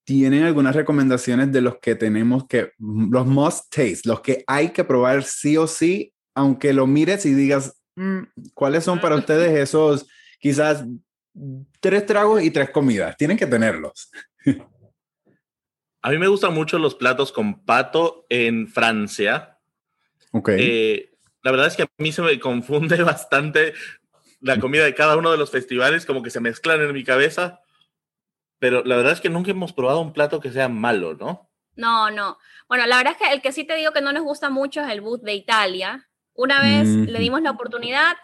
¿tienen 0.06 0.44
algunas 0.44 0.76
recomendaciones 0.76 1.50
de 1.50 1.60
los 1.60 1.78
que 1.78 1.96
tenemos 1.96 2.46
que, 2.46 2.70
los 2.78 3.26
must 3.26 3.74
taste, 3.74 4.02
los 4.04 4.20
que 4.20 4.44
hay 4.46 4.68
que 4.68 4.84
probar 4.84 5.24
sí 5.24 5.56
o 5.56 5.66
sí, 5.66 6.14
aunque 6.32 6.72
lo 6.72 6.86
mires 6.86 7.26
y 7.26 7.34
digas, 7.34 7.82
mm, 7.96 8.20
¿cuáles 8.54 8.84
son 8.84 9.00
para 9.00 9.16
ustedes 9.16 9.50
esos 9.58 10.06
quizás 10.38 10.84
tres 11.80 12.06
tragos 12.06 12.40
y 12.40 12.52
tres 12.52 12.70
comidas? 12.70 13.16
Tienen 13.16 13.36
que 13.36 13.46
tenerlos. 13.46 14.10
A 16.02 16.10
mí 16.10 16.18
me 16.18 16.28
gustan 16.28 16.54
mucho 16.54 16.78
los 16.78 16.94
platos 16.94 17.32
con 17.32 17.64
pato 17.64 18.26
en 18.28 18.68
Francia. 18.68 19.58
Ok. 20.30 20.50
Eh, 20.50 21.10
la 21.42 21.50
verdad 21.50 21.66
es 21.66 21.74
que 21.74 21.82
a 21.82 21.88
mí 21.98 22.12
se 22.12 22.22
me 22.22 22.38
confunde 22.38 22.96
bastante 23.02 23.74
la 24.40 24.60
comida 24.60 24.84
de 24.84 24.94
cada 24.94 25.16
uno 25.16 25.32
de 25.32 25.38
los 25.38 25.50
festivales, 25.50 26.06
como 26.06 26.22
que 26.22 26.30
se 26.30 26.38
mezclan 26.38 26.80
en 26.80 26.92
mi 26.92 27.02
cabeza. 27.02 27.60
Pero 28.58 28.82
la 28.84 28.96
verdad 28.96 29.12
es 29.12 29.20
que 29.20 29.28
nunca 29.28 29.50
hemos 29.50 29.72
probado 29.72 30.00
un 30.00 30.12
plato 30.12 30.40
que 30.40 30.50
sea 30.50 30.68
malo, 30.68 31.14
¿no? 31.14 31.50
No, 31.74 32.10
no. 32.10 32.38
Bueno, 32.68 32.86
la 32.86 32.96
verdad 32.96 33.14
es 33.18 33.26
que 33.26 33.34
el 33.34 33.42
que 33.42 33.52
sí 33.52 33.64
te 33.64 33.76
digo 33.76 33.92
que 33.92 34.00
no 34.00 34.12
nos 34.12 34.22
gusta 34.22 34.50
mucho 34.50 34.80
es 34.80 34.88
el 34.88 35.02
boot 35.02 35.22
de 35.22 35.34
Italia. 35.34 36.08
Una 36.34 36.60
vez 36.60 36.86
le 36.86 37.18
dimos 37.18 37.40
la 37.42 37.50
oportunidad 37.50 38.16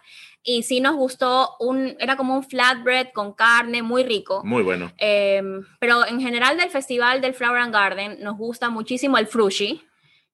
y 0.42 0.64
sí 0.64 0.80
nos 0.80 0.96
gustó, 0.96 1.56
un, 1.60 1.96
era 1.98 2.16
como 2.16 2.34
un 2.34 2.42
flatbread 2.42 3.08
con 3.14 3.32
carne, 3.32 3.82
muy 3.82 4.02
rico. 4.02 4.42
Muy 4.44 4.62
bueno. 4.62 4.92
Em, 4.98 5.64
pero 5.78 6.06
en 6.06 6.20
general 6.20 6.58
del 6.58 6.70
festival 6.70 7.20
del 7.20 7.34
Flower 7.34 7.60
and 7.60 7.72
Garden 7.72 8.18
nos 8.20 8.36
gusta 8.36 8.68
muchísimo 8.68 9.18
el 9.18 9.26
frushi, 9.26 9.82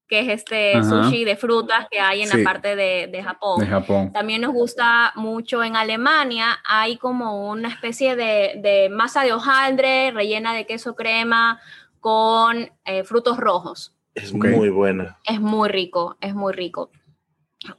que 0.09 0.21
es 0.21 0.29
este 0.29 0.83
sushi 0.83 1.25
de 1.25 1.37
frutas 1.37 1.87
que 1.91 2.01
hay 2.01 2.23
en 2.23 2.31
la 2.31 2.43
parte 2.43 2.75
de, 2.75 3.09
de, 3.13 3.23
Japón. 3.23 3.61
de, 3.61 3.67
Japón. 3.67 4.13
También 4.13 4.41
nos 4.41 4.53
gusta 4.53 5.13
mucho 5.17 5.63
en 5.63 5.77
Alemania, 5.77 6.59
hay 6.65 6.97
como 6.97 7.51
una 7.51 7.69
especie 7.69 8.17
de, 8.17 8.59
de 8.63 8.89
masa 8.91 9.23
de 9.23 9.35
hojaldre 9.35 10.11
rellena 10.11 10.55
de 10.55 10.67
queso 10.67 10.95
crema 10.95 11.61
con 12.01 12.71
eh, 12.85 13.05
frutos 13.05 13.37
rojos. 13.37 13.95
Es 14.15 14.33
muy 14.33 14.71
buena. 14.71 15.19
Es 15.25 15.41
muy 15.41 15.69
rico, 15.69 16.17
es 16.21 16.35
muy 16.35 16.53
rico. 16.53 16.91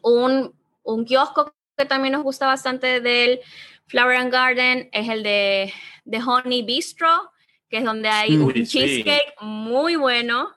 Un, 0.01 0.53
un 0.83 1.05
kiosco 1.05 1.53
que 1.77 1.85
también 1.85 2.13
nos 2.13 2.23
gusta 2.23 2.45
bastante 2.45 3.01
del 3.01 3.39
Flower 3.87 4.17
and 4.17 4.31
Garden 4.31 4.89
es 4.91 5.09
el 5.09 5.23
de, 5.23 5.73
de 6.05 6.21
Honey 6.21 6.61
Bistro, 6.61 7.31
que 7.69 7.77
es 7.77 7.83
donde 7.83 8.09
hay 8.09 8.37
un 8.37 8.53
cheesecake 8.53 9.33
muy 9.41 9.95
bueno. 9.95 10.51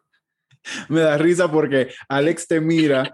Me 0.88 1.00
da 1.00 1.18
risa 1.18 1.50
porque 1.50 1.92
Alex 2.08 2.46
te 2.46 2.60
mira 2.60 3.12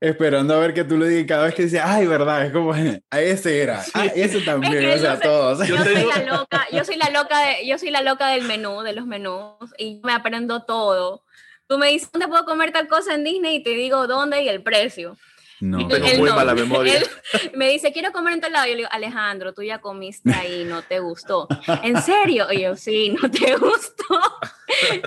esperando 0.00 0.54
a 0.54 0.58
ver 0.58 0.74
que 0.74 0.84
tú 0.84 0.96
le 0.96 1.08
digas 1.08 1.26
cada 1.26 1.44
vez 1.44 1.54
que 1.54 1.64
dice, 1.64 1.80
ay, 1.80 2.06
verdad, 2.06 2.46
es 2.46 2.52
como, 2.52 2.72
a 2.72 3.20
ese 3.20 3.62
era, 3.62 3.84
ah, 3.94 4.06
ese 4.06 4.40
también, 4.40 4.90
o 4.90 4.98
sea, 4.98 5.18
todos. 5.18 5.58
Yo 5.68 5.76
soy 5.76 6.04
la 6.04 6.24
loca, 6.24 6.66
yo 6.70 6.84
soy 6.84 6.96
la 6.96 7.10
loca, 7.10 7.38
de, 7.46 7.66
yo 7.66 7.78
soy 7.78 7.90
la 7.90 8.02
loca 8.02 8.28
del 8.28 8.42
menú, 8.42 8.82
de 8.82 8.92
los 8.92 9.06
menús, 9.06 9.54
y 9.78 10.00
me 10.02 10.12
aprendo 10.12 10.64
todo. 10.64 11.24
Tú 11.66 11.78
me 11.78 11.88
dices, 11.88 12.10
¿dónde 12.12 12.28
puedo 12.28 12.44
comer 12.44 12.72
tal 12.72 12.88
cosa 12.88 13.14
en 13.14 13.24
Disney? 13.24 13.56
Y 13.56 13.62
te 13.62 13.70
digo 13.70 14.06
dónde 14.06 14.42
y 14.42 14.48
el 14.48 14.62
precio. 14.62 15.16
No. 15.60 15.86
Tengo 15.86 16.18
muy 16.18 16.30
mala 16.30 16.54
memoria. 16.54 17.00
me 17.54 17.68
dice, 17.68 17.92
quiero 17.92 18.10
comer 18.12 18.34
en 18.34 18.40
tal 18.40 18.52
lado. 18.52 18.66
Yo 18.66 18.72
le 18.72 18.78
digo, 18.78 18.88
Alejandro, 18.90 19.54
tú 19.54 19.62
ya 19.62 19.80
comiste 19.80 20.32
ahí, 20.34 20.64
no 20.64 20.82
te 20.82 20.98
gustó. 20.98 21.46
¿En 21.84 22.02
serio? 22.02 22.48
Y 22.50 22.62
yo, 22.62 22.76
sí, 22.76 23.16
no 23.22 23.30
te 23.30 23.56
gustó. 23.56 24.20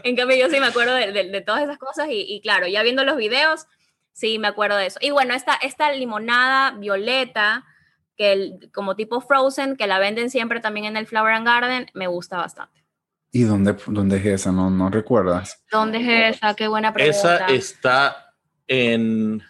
En 0.03 0.15
cambio, 0.15 0.37
yo 0.37 0.49
sí 0.49 0.59
me 0.59 0.67
acuerdo 0.67 0.93
de, 0.93 1.11
de, 1.11 1.41
todas 1.41 1.63
esas 1.63 1.77
cosas 1.77 2.07
y, 2.09 2.21
y, 2.27 2.41
claro, 2.41 2.67
ya 2.67 2.83
viendo 2.83 3.03
los 3.03 3.17
videos, 3.17 3.67
sí 4.11 4.39
me 4.39 4.47
acuerdo 4.47 4.77
de 4.77 4.87
eso. 4.87 4.99
Y 5.01 5.11
bueno, 5.11 5.33
esta, 5.33 5.55
esta 5.55 5.91
limonada 5.91 6.71
violeta, 6.71 7.65
que 8.17 8.31
el, 8.33 8.71
como 8.73 8.95
tipo 8.95 9.21
frozen, 9.21 9.75
que 9.75 9.87
la 9.87 9.99
venden 9.99 10.29
siempre 10.29 10.59
también 10.59 10.85
en 10.85 10.97
el 10.97 11.07
Flower 11.07 11.33
and 11.33 11.45
Garden, 11.45 11.87
me 11.93 12.07
gusta 12.07 12.37
bastante. 12.37 12.83
¿Y 13.31 13.43
dónde, 13.43 13.75
dónde 13.87 14.17
es 14.17 14.25
esa? 14.25 14.51
¿No, 14.51 14.69
¿No 14.69 14.89
recuerdas? 14.89 15.63
¿Dónde 15.69 15.99
es 15.99 16.37
esa? 16.37 16.53
Qué 16.55 16.67
buena 16.67 16.93
pregunta. 16.93 17.35
Esa 17.35 17.45
está 17.47 18.33
en 18.67 19.43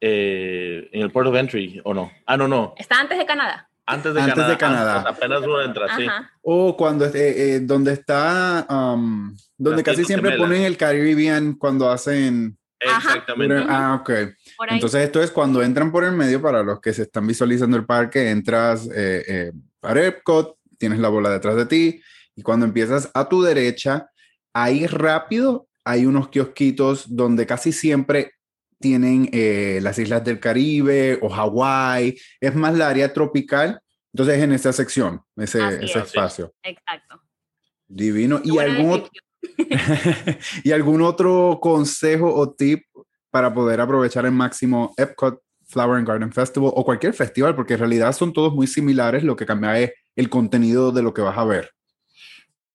eh, 0.00 0.88
en 0.92 1.02
el 1.02 1.10
Port 1.10 1.28
of 1.28 1.36
Entry, 1.36 1.80
¿o 1.84 1.92
no? 1.92 2.10
Ah, 2.24 2.36
no, 2.36 2.48
no. 2.48 2.74
Está 2.78 2.98
antes 3.00 3.18
de 3.18 3.26
Canadá. 3.26 3.69
Antes 3.90 4.14
de 4.14 4.20
Canadá. 4.20 4.48
De 4.48 4.56
Canadá. 4.56 5.00
apenas 5.08 5.42
uno 5.42 5.60
entra, 5.62 5.96
sí. 5.96 6.06
O 6.42 6.76
cuando, 6.76 7.06
eh, 7.06 7.10
eh, 7.14 7.60
donde 7.60 7.92
está, 7.92 8.66
um, 8.68 9.36
donde 9.56 9.82
casi 9.82 10.04
siempre 10.04 10.36
ponen 10.36 10.62
el 10.62 10.76
Caribbean 10.76 11.54
cuando 11.54 11.90
hacen... 11.90 12.56
Exactamente. 12.78 13.66
Ah, 13.68 13.98
ok. 14.00 14.10
Entonces 14.70 15.04
esto 15.04 15.22
es 15.22 15.30
cuando 15.30 15.62
entran 15.62 15.92
por 15.92 16.04
el 16.04 16.12
medio, 16.12 16.40
para 16.40 16.62
los 16.62 16.80
que 16.80 16.94
se 16.94 17.02
están 17.02 17.26
visualizando 17.26 17.76
el 17.76 17.84
parque, 17.84 18.30
entras 18.30 18.88
eh, 18.94 19.52
para 19.80 20.06
Epcot, 20.06 20.56
tienes 20.78 20.98
la 20.98 21.08
bola 21.08 21.28
detrás 21.28 21.56
de 21.56 21.66
ti, 21.66 22.02
y 22.34 22.42
cuando 22.42 22.64
empiezas 22.64 23.10
a 23.12 23.28
tu 23.28 23.42
derecha, 23.42 24.08
ahí 24.54 24.86
rápido 24.86 25.68
hay 25.84 26.06
unos 26.06 26.28
kiosquitos 26.28 27.14
donde 27.14 27.46
casi 27.46 27.72
siempre 27.72 28.32
tienen 28.80 29.28
eh, 29.32 29.78
las 29.82 29.98
islas 29.98 30.24
del 30.24 30.40
Caribe 30.40 31.18
o 31.22 31.28
Hawái, 31.28 32.18
es 32.40 32.54
más 32.54 32.74
la 32.76 32.88
área 32.88 33.12
tropical, 33.12 33.80
entonces 34.12 34.42
en 34.42 34.52
esa 34.52 34.72
sección, 34.72 35.20
ese, 35.36 35.84
ese 35.84 35.98
espacio. 35.98 36.52
Exacto. 36.62 37.22
Divino. 37.86 38.40
¿Y 38.42 38.58
algún, 38.58 39.04
¿Y 40.64 40.72
algún 40.72 41.02
otro 41.02 41.58
consejo 41.60 42.34
o 42.34 42.52
tip 42.52 42.84
para 43.30 43.52
poder 43.52 43.80
aprovechar 43.80 44.24
el 44.24 44.32
máximo 44.32 44.94
Epcot 44.96 45.40
Flower 45.66 45.98
and 45.98 46.08
Garden 46.08 46.32
Festival 46.32 46.72
o 46.74 46.84
cualquier 46.84 47.14
festival, 47.14 47.54
porque 47.54 47.74
en 47.74 47.80
realidad 47.80 48.12
son 48.12 48.32
todos 48.32 48.52
muy 48.52 48.66
similares, 48.66 49.22
lo 49.22 49.36
que 49.36 49.46
cambia 49.46 49.78
es 49.78 49.92
el 50.16 50.28
contenido 50.28 50.90
de 50.90 51.02
lo 51.02 51.14
que 51.14 51.22
vas 51.22 51.38
a 51.38 51.44
ver. 51.44 51.70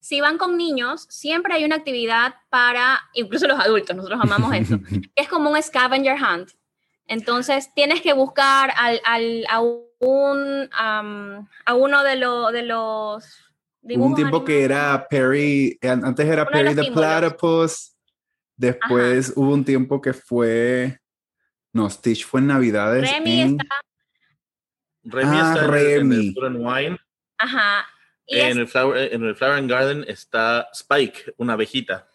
Si 0.06 0.22
van 0.22 0.38
con 0.38 0.56
niños, 0.56 1.08
siempre 1.10 1.56
hay 1.56 1.66
una 1.66 1.78
actividad 1.78 2.36
para, 2.52 3.02
incluso 3.14 3.48
los 3.48 3.60
adultos, 3.60 3.96
nosotros 3.96 4.20
amamos 4.22 4.54
eso, 4.54 4.80
es 5.16 5.28
como 5.28 5.50
un 5.50 5.60
scavenger 5.60 6.16
hunt. 6.22 6.52
Entonces 7.08 7.72
tienes 7.74 8.02
que 8.02 8.14
buscar 8.14 8.72
al, 8.78 9.02
al, 9.04 9.48
a, 9.50 9.62
un, 9.62 10.70
a 10.72 11.74
uno 11.74 12.04
de, 12.04 12.18
lo, 12.18 12.52
de 12.52 12.62
los... 12.62 13.52
Hubo 13.82 14.06
un 14.06 14.14
tiempo 14.14 14.46
que 14.46 14.64
era 14.64 15.08
Perry, 15.10 15.80
antes 15.82 16.28
era 16.28 16.46
Perry 16.46 16.76
the 16.76 16.92
Platypus, 16.92 17.96
después 18.56 19.34
hubo 19.36 19.56
un 19.56 19.66
tiempo 19.66 20.00
que 20.00 20.14
fue, 20.14 21.00
no, 21.74 21.90
Stitch 21.90 22.28
fue 22.28 22.42
en 22.42 22.48
Navidades. 22.48 23.12
Remy 23.12 23.42
está... 23.42 23.66
Remy 25.02 25.36
ah, 25.36 25.54
está 25.56 25.66
Remy. 25.66 26.36
En, 26.38 26.46
el 26.46 26.58
Wine. 26.58 26.98
Ajá. 27.40 27.88
En, 28.28 28.58
el 28.58 28.68
flower, 28.68 29.14
en 29.14 29.24
el 29.24 29.36
Flower 29.36 29.58
and 29.58 29.70
Garden 29.70 30.06
está 30.08 30.68
Spike, 30.74 31.34
una 31.38 31.54
abejita. 31.54 32.08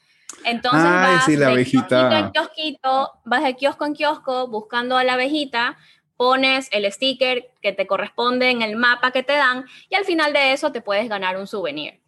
Entonces 0.45 0.83
vas, 0.83 1.27
de 1.27 2.31
kiosquito, 2.33 3.13
vas 3.25 3.45
de 3.45 3.57
kiosco 3.57 3.85
en 3.85 3.95
kiosco 3.95 4.49
buscando 4.49 4.97
a 4.97 5.05
la 5.05 5.15
abejita, 5.15 5.77
pones 6.17 6.69
el 6.73 6.91
sticker 6.91 7.51
que 7.61 7.73
te 7.73 7.87
corresponde 7.87 8.51
en 8.51 8.63
el 8.63 8.77
mapa 8.77 9.11
que 9.11 9.23
te 9.23 9.33
dan 9.33 9.65
y 9.89 9.95
al 9.95 10.05
final 10.05 10.33
de 10.33 10.53
eso 10.53 10.73
te 10.73 10.81
puedes 10.81 11.09
ganar 11.09 11.37
un 11.37 11.47
souvenir. 11.47 12.01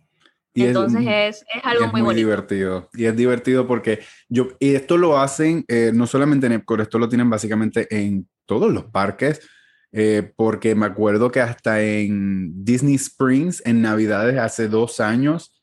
Entonces 0.54 1.00
es, 1.00 1.44
es, 1.54 1.64
algo 1.64 1.86
muy, 1.88 2.02
muy 2.02 2.14
divertido. 2.14 2.90
Y 2.92 3.06
es 3.06 3.16
divertido 3.16 3.66
porque 3.66 4.00
yo, 4.28 4.48
y 4.60 4.74
esto 4.74 4.98
lo 4.98 5.18
hacen 5.18 5.64
eh, 5.66 5.92
no 5.94 6.06
solamente 6.06 6.46
en 6.46 6.52
Epcot, 6.52 6.80
esto 6.80 6.98
lo 6.98 7.08
tienen 7.08 7.30
básicamente 7.30 7.86
en 7.90 8.28
todos 8.44 8.70
los 8.70 8.84
parques, 8.84 9.48
eh, 9.92 10.32
porque 10.36 10.74
me 10.74 10.86
acuerdo 10.86 11.30
que 11.30 11.40
hasta 11.40 11.82
en 11.82 12.64
Disney 12.64 12.94
Springs, 12.94 13.62
en 13.64 13.82
Navidades 13.82 14.38
hace 14.38 14.68
dos 14.68 15.00
años, 15.00 15.54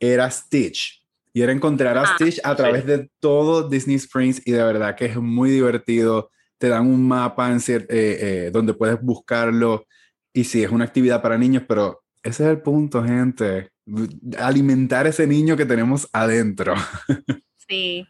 era 0.00 0.30
Stitch. 0.30 1.02
Y 1.32 1.42
era 1.42 1.52
encontrar 1.52 1.96
a 1.96 2.02
ah, 2.02 2.14
Stitch 2.14 2.40
a 2.42 2.56
través 2.56 2.86
de 2.86 3.10
todo 3.20 3.68
Disney 3.68 3.96
Springs 3.96 4.42
y 4.44 4.52
de 4.52 4.62
verdad 4.62 4.96
que 4.96 5.06
es 5.06 5.16
muy 5.16 5.50
divertido. 5.50 6.30
Te 6.58 6.68
dan 6.68 6.86
un 6.86 7.06
mapa 7.06 7.52
en 7.52 7.58
eh, 7.58 7.86
eh, 7.88 8.50
donde 8.52 8.74
puedes 8.74 9.00
buscarlo 9.00 9.86
y 10.32 10.44
sí, 10.44 10.62
es 10.62 10.70
una 10.70 10.84
actividad 10.84 11.22
para 11.22 11.38
niños, 11.38 11.62
pero 11.66 12.02
ese 12.22 12.44
es 12.44 12.50
el 12.50 12.60
punto, 12.60 13.02
gente. 13.02 13.70
Alimentar 14.38 15.06
ese 15.06 15.26
niño 15.26 15.56
que 15.56 15.64
tenemos 15.64 16.08
adentro. 16.12 16.74
Sí, 17.68 18.06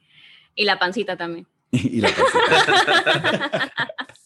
y 0.55 0.65
la 0.65 0.79
pancita 0.79 1.17
también. 1.17 1.47
y 1.71 2.01
la 2.01 2.09
pancita. 2.11 3.73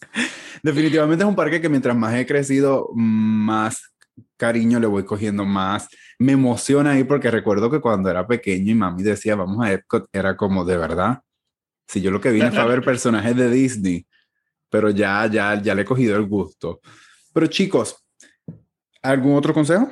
Definitivamente 0.62 1.25
es 1.25 1.29
un 1.29 1.37
parque 1.37 1.61
que 1.61 1.68
mientras 1.68 1.96
más 1.96 2.14
he 2.14 2.27
crecido, 2.27 2.90
más 2.94 3.83
cariño 4.37 4.81
le 4.81 4.87
voy 4.87 5.05
cogiendo 5.05 5.44
más. 5.44 5.88
Me 6.18 6.33
emociona 6.33 6.92
ahí 6.92 7.05
porque 7.05 7.31
recuerdo 7.31 7.70
que 7.70 7.81
cuando 7.81 8.11
era 8.11 8.27
pequeño 8.27 8.73
y 8.73 8.75
mami 8.75 9.03
decía, 9.03 9.37
vamos 9.37 9.64
a 9.64 9.73
Epcot, 9.73 10.09
era 10.12 10.37
como 10.37 10.64
de 10.64 10.77
verdad. 10.77 11.20
Si 11.87 12.01
yo 12.01 12.11
lo 12.11 12.20
que 12.20 12.31
vine 12.31 12.51
fue 12.51 12.61
a 12.61 12.66
ver 12.66 12.83
personajes 12.83 13.35
de 13.37 13.51
Disney, 13.51 14.07
pero 14.68 14.90
ya, 14.90 15.27
ya, 15.27 15.61
ya 15.61 15.75
le 15.75 15.83
he 15.83 15.85
cogido 15.85 16.16
el 16.16 16.27
gusto. 16.27 16.81
Pero 17.33 17.46
chicos, 17.46 18.05
¿algún 19.03 19.37
otro 19.37 19.53
consejo? 19.53 19.90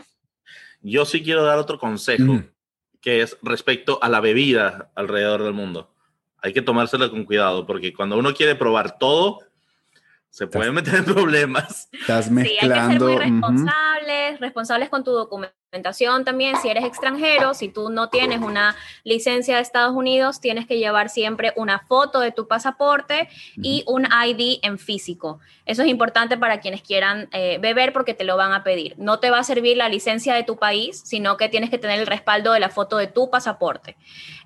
Yo 0.80 1.04
sí 1.04 1.22
quiero 1.22 1.44
dar 1.44 1.58
otro 1.58 1.78
consejo, 1.78 2.42
que 3.00 3.22
es 3.22 3.36
respecto 3.42 3.98
a 4.02 4.08
la 4.08 4.20
bebida 4.20 4.92
alrededor 4.94 5.42
del 5.42 5.54
mundo. 5.54 5.92
Hay 6.40 6.52
que 6.52 6.62
tomársela 6.62 7.10
con 7.10 7.24
cuidado, 7.24 7.66
porque 7.66 7.92
cuando 7.92 8.16
uno 8.16 8.32
quiere 8.32 8.54
probar 8.54 8.98
todo, 8.98 9.40
se 10.38 10.46
pueden 10.46 10.72
meter 10.72 10.94
en 10.94 11.04
problemas. 11.04 11.88
Estás 11.90 12.30
mezclando. 12.30 13.08
Sí, 13.08 13.12
hay 13.12 13.18
que 13.18 13.24
ser 13.24 13.32
muy 13.32 13.40
responsables, 13.40 14.40
responsables 14.40 14.88
con 14.88 15.02
tu 15.02 15.10
documento 15.10 15.57
también, 16.24 16.56
si 16.62 16.68
eres 16.68 16.84
extranjero, 16.84 17.52
si 17.52 17.68
tú 17.68 17.90
no 17.90 18.08
tienes 18.08 18.40
una 18.40 18.74
licencia 19.04 19.56
de 19.56 19.62
Estados 19.62 19.94
Unidos, 19.94 20.40
tienes 20.40 20.66
que 20.66 20.78
llevar 20.78 21.10
siempre 21.10 21.52
una 21.56 21.80
foto 21.80 22.20
de 22.20 22.32
tu 22.32 22.48
pasaporte 22.48 23.28
y 23.56 23.84
un 23.86 24.06
ID 24.06 24.60
en 24.62 24.78
físico. 24.78 25.40
Eso 25.66 25.82
es 25.82 25.88
importante 25.88 26.38
para 26.38 26.60
quienes 26.60 26.80
quieran 26.80 27.28
eh, 27.32 27.58
beber 27.60 27.92
porque 27.92 28.14
te 28.14 28.24
lo 28.24 28.36
van 28.36 28.52
a 28.52 28.64
pedir. 28.64 28.94
No 28.96 29.20
te 29.20 29.30
va 29.30 29.40
a 29.40 29.44
servir 29.44 29.76
la 29.76 29.90
licencia 29.90 30.34
de 30.34 30.42
tu 30.42 30.56
país, 30.56 31.02
sino 31.04 31.36
que 31.36 31.50
tienes 31.50 31.68
que 31.68 31.76
tener 31.76 32.00
el 32.00 32.06
respaldo 32.06 32.52
de 32.52 32.60
la 32.60 32.70
foto 32.70 32.96
de 32.96 33.06
tu 33.06 33.28
pasaporte. 33.28 33.96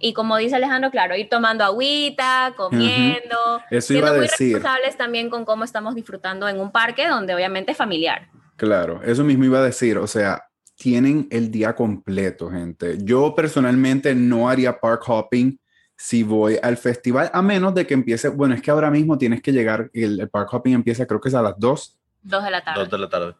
Y 0.00 0.14
como 0.14 0.36
dice 0.36 0.56
Alejandro, 0.56 0.90
claro, 0.90 1.16
ir 1.16 1.28
tomando 1.28 1.62
agüita, 1.62 2.52
comiendo, 2.56 3.62
siendo 3.80 4.12
muy 4.14 4.26
responsables 4.26 4.96
también 4.96 5.30
con 5.30 5.44
cómo 5.44 5.62
estamos 5.62 5.94
disfrutando 5.94 6.48
en 6.48 6.58
un 6.58 6.72
parque 6.72 7.06
donde 7.06 7.32
obviamente 7.32 7.70
es 7.70 7.78
familiar. 7.78 8.28
Claro, 8.56 9.00
eso 9.04 9.22
mismo 9.22 9.44
iba 9.44 9.58
a 9.58 9.62
decir, 9.64 9.98
o 9.98 10.06
sea, 10.06 10.48
tienen 10.82 11.28
el 11.30 11.52
día 11.52 11.76
completo, 11.76 12.50
gente. 12.50 12.98
Yo 13.04 13.36
personalmente 13.36 14.16
no 14.16 14.48
haría 14.48 14.80
park 14.80 15.04
hopping 15.06 15.56
si 15.96 16.24
voy 16.24 16.58
al 16.60 16.76
festival, 16.76 17.30
a 17.32 17.40
menos 17.40 17.72
de 17.72 17.86
que 17.86 17.94
empiece, 17.94 18.26
bueno, 18.26 18.56
es 18.56 18.62
que 18.62 18.72
ahora 18.72 18.90
mismo 18.90 19.16
tienes 19.16 19.40
que 19.40 19.52
llegar, 19.52 19.92
el, 19.94 20.28
park 20.28 20.52
hopping 20.52 20.74
empieza 20.74 21.06
creo 21.06 21.20
que 21.20 21.28
es 21.28 21.36
a 21.36 21.42
las 21.42 21.54
2. 21.56 21.98
2 22.22 22.44
de 22.44 22.50
la 22.50 22.64
tarde. 22.64 22.80
2 22.80 22.90
de 22.90 22.98
la 22.98 23.08
tarde. 23.08 23.34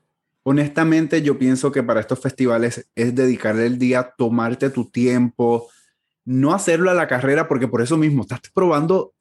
Honestamente, 0.45 1.21
yo 1.21 1.37
pienso 1.37 1.73
que 1.73 1.83
para 1.83 1.99
estos 1.99 2.21
festivales 2.21 2.89
es 2.95 3.13
dedicarle 3.13 3.67
el 3.67 3.77
día, 3.77 4.15
tomarte 4.17 4.71
tu 4.71 4.89
tiempo, 4.89 5.69
no 6.25 6.55
hacerlo 6.55 6.93
a 6.93 6.95
la 6.95 7.09
carrera, 7.09 7.49
porque 7.49 7.67
por 7.67 7.83
eso 7.83 7.97
mismo 7.97 8.23
estás 8.23 8.41
probando 8.55 9.15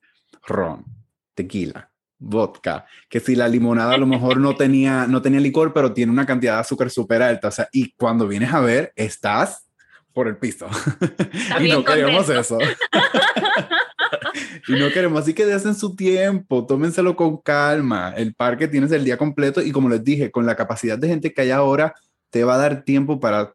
ron, 0.45 0.85
tequila, 1.33 1.90
vodka, 2.21 2.85
que 3.09 3.19
si 3.19 3.35
la 3.35 3.47
limonada 3.47 3.95
a 3.95 3.97
lo 3.97 4.05
mejor 4.05 4.37
no 4.37 4.55
tenía, 4.55 5.07
no 5.07 5.21
tenía 5.21 5.39
licor, 5.39 5.73
pero 5.73 5.91
tiene 5.91 6.11
una 6.11 6.25
cantidad 6.25 6.53
de 6.53 6.59
azúcar 6.61 6.89
súper 6.89 7.21
alta, 7.21 7.49
o 7.49 7.51
sea, 7.51 7.67
y 7.73 7.91
cuando 7.93 8.27
vienes 8.27 8.53
a 8.53 8.61
ver, 8.61 8.93
estás 8.95 9.67
por 10.13 10.27
el 10.27 10.37
piso. 10.37 10.67
y 11.59 11.69
no 11.69 11.83
queremos 11.83 12.29
eso. 12.29 12.59
y 14.67 14.73
no 14.73 14.89
queremos, 14.91 15.21
así 15.21 15.33
que 15.33 15.45
desen 15.45 15.75
su 15.75 15.95
tiempo, 15.95 16.65
tómenselo 16.65 17.15
con 17.15 17.37
calma. 17.37 18.13
El 18.15 18.35
parque 18.35 18.67
tienes 18.67 18.91
el 18.91 19.03
día 19.03 19.17
completo 19.17 19.61
y 19.61 19.71
como 19.71 19.89
les 19.89 20.03
dije, 20.03 20.31
con 20.31 20.45
la 20.45 20.55
capacidad 20.55 20.97
de 20.97 21.07
gente 21.07 21.33
que 21.33 21.41
hay 21.41 21.51
ahora, 21.51 21.95
te 22.29 22.43
va 22.43 22.55
a 22.55 22.59
dar 22.59 22.83
tiempo 22.83 23.19
para 23.19 23.53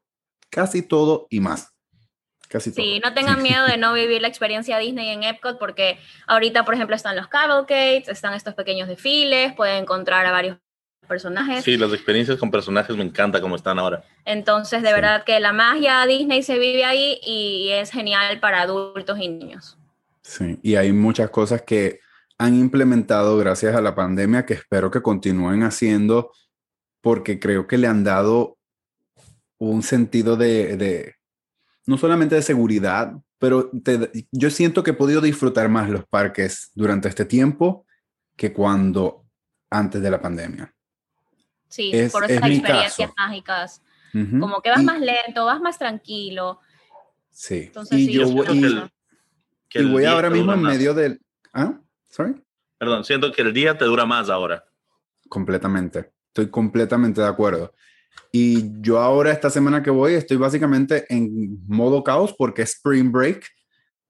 casi 0.50 0.82
todo 0.82 1.26
y 1.30 1.40
más. 1.40 1.72
Casi 2.48 2.70
sí, 2.70 3.00
no 3.04 3.12
tengan 3.14 3.42
miedo 3.42 3.66
de 3.66 3.76
no 3.76 3.92
vivir 3.94 4.22
la 4.22 4.28
experiencia 4.28 4.78
Disney 4.78 5.08
en 5.08 5.22
Epcot 5.22 5.58
porque 5.58 5.98
ahorita, 6.26 6.64
por 6.64 6.74
ejemplo, 6.74 6.94
están 6.94 7.16
los 7.16 7.28
cavalcades, 7.28 8.08
están 8.08 8.34
estos 8.34 8.54
pequeños 8.54 8.88
desfiles, 8.88 9.52
pueden 9.54 9.82
encontrar 9.82 10.26
a 10.26 10.32
varios 10.32 10.58
personajes. 11.06 11.64
Sí, 11.64 11.76
las 11.76 11.92
experiencias 11.92 12.38
con 12.38 12.50
personajes 12.50 12.96
me 12.96 13.04
encanta 13.04 13.40
como 13.40 13.56
están 13.56 13.78
ahora. 13.78 14.04
Entonces, 14.24 14.82
de 14.82 14.92
verdad 14.92 15.24
que 15.24 15.38
la 15.40 15.52
magia 15.52 16.04
Disney 16.06 16.42
se 16.42 16.58
vive 16.58 16.84
ahí 16.84 17.18
y 17.22 17.70
es 17.70 17.90
genial 17.90 18.40
para 18.40 18.62
adultos 18.62 19.18
y 19.18 19.28
niños. 19.28 19.78
Sí, 20.22 20.58
y 20.62 20.74
hay 20.74 20.92
muchas 20.92 21.30
cosas 21.30 21.62
que 21.62 22.00
han 22.38 22.58
implementado 22.58 23.38
gracias 23.38 23.74
a 23.74 23.80
la 23.80 23.94
pandemia 23.94 24.44
que 24.44 24.54
espero 24.54 24.90
que 24.90 25.00
continúen 25.00 25.62
haciendo 25.62 26.32
porque 27.00 27.38
creo 27.38 27.66
que 27.66 27.78
le 27.78 27.86
han 27.86 28.04
dado 28.04 28.58
un 29.58 29.82
sentido 29.82 30.36
de 30.36 31.15
no 31.86 31.96
solamente 31.96 32.34
de 32.34 32.42
seguridad, 32.42 33.14
pero 33.38 33.70
yo 34.32 34.50
siento 34.50 34.82
que 34.82 34.90
he 34.90 34.94
podido 34.94 35.20
disfrutar 35.20 35.68
más 35.68 35.88
los 35.88 36.04
parques 36.06 36.70
durante 36.74 37.08
este 37.08 37.24
tiempo 37.24 37.86
que 38.36 38.52
cuando 38.52 39.24
antes 39.70 40.02
de 40.02 40.10
la 40.10 40.20
pandemia. 40.20 40.74
Sí, 41.68 41.90
por 42.12 42.24
esas 42.24 42.50
experiencias 42.50 43.10
mágicas. 43.16 43.82
Como 44.12 44.62
que 44.62 44.70
vas 44.70 44.82
más 44.82 44.98
lento, 44.98 45.44
vas 45.44 45.60
más 45.60 45.78
tranquilo. 45.78 46.60
Sí. 47.30 47.70
y 47.90 48.12
yo 48.12 48.30
voy, 48.30 48.46
y, 49.74 49.84
voy 49.84 50.04
ahora 50.06 50.30
mismo 50.30 50.54
en 50.54 50.62
medio 50.62 50.94
del... 50.94 51.20
¿Ah? 51.52 51.78
¿Sorry? 52.08 52.42
Perdón, 52.78 53.04
siento 53.04 53.30
que 53.30 53.42
el 53.42 53.52
día 53.52 53.76
te 53.76 53.84
dura 53.84 54.06
más 54.06 54.30
ahora. 54.30 54.64
Completamente. 55.28 56.12
Estoy 56.28 56.48
completamente 56.48 57.20
de 57.20 57.26
acuerdo. 57.26 57.74
Y 58.32 58.80
yo 58.80 59.00
ahora, 59.00 59.32
esta 59.32 59.50
semana 59.50 59.82
que 59.82 59.90
voy, 59.90 60.14
estoy 60.14 60.36
básicamente 60.36 61.06
en 61.08 61.58
modo 61.66 62.02
caos 62.04 62.34
porque 62.36 62.62
es 62.62 62.74
Spring 62.74 63.10
Break. 63.10 63.46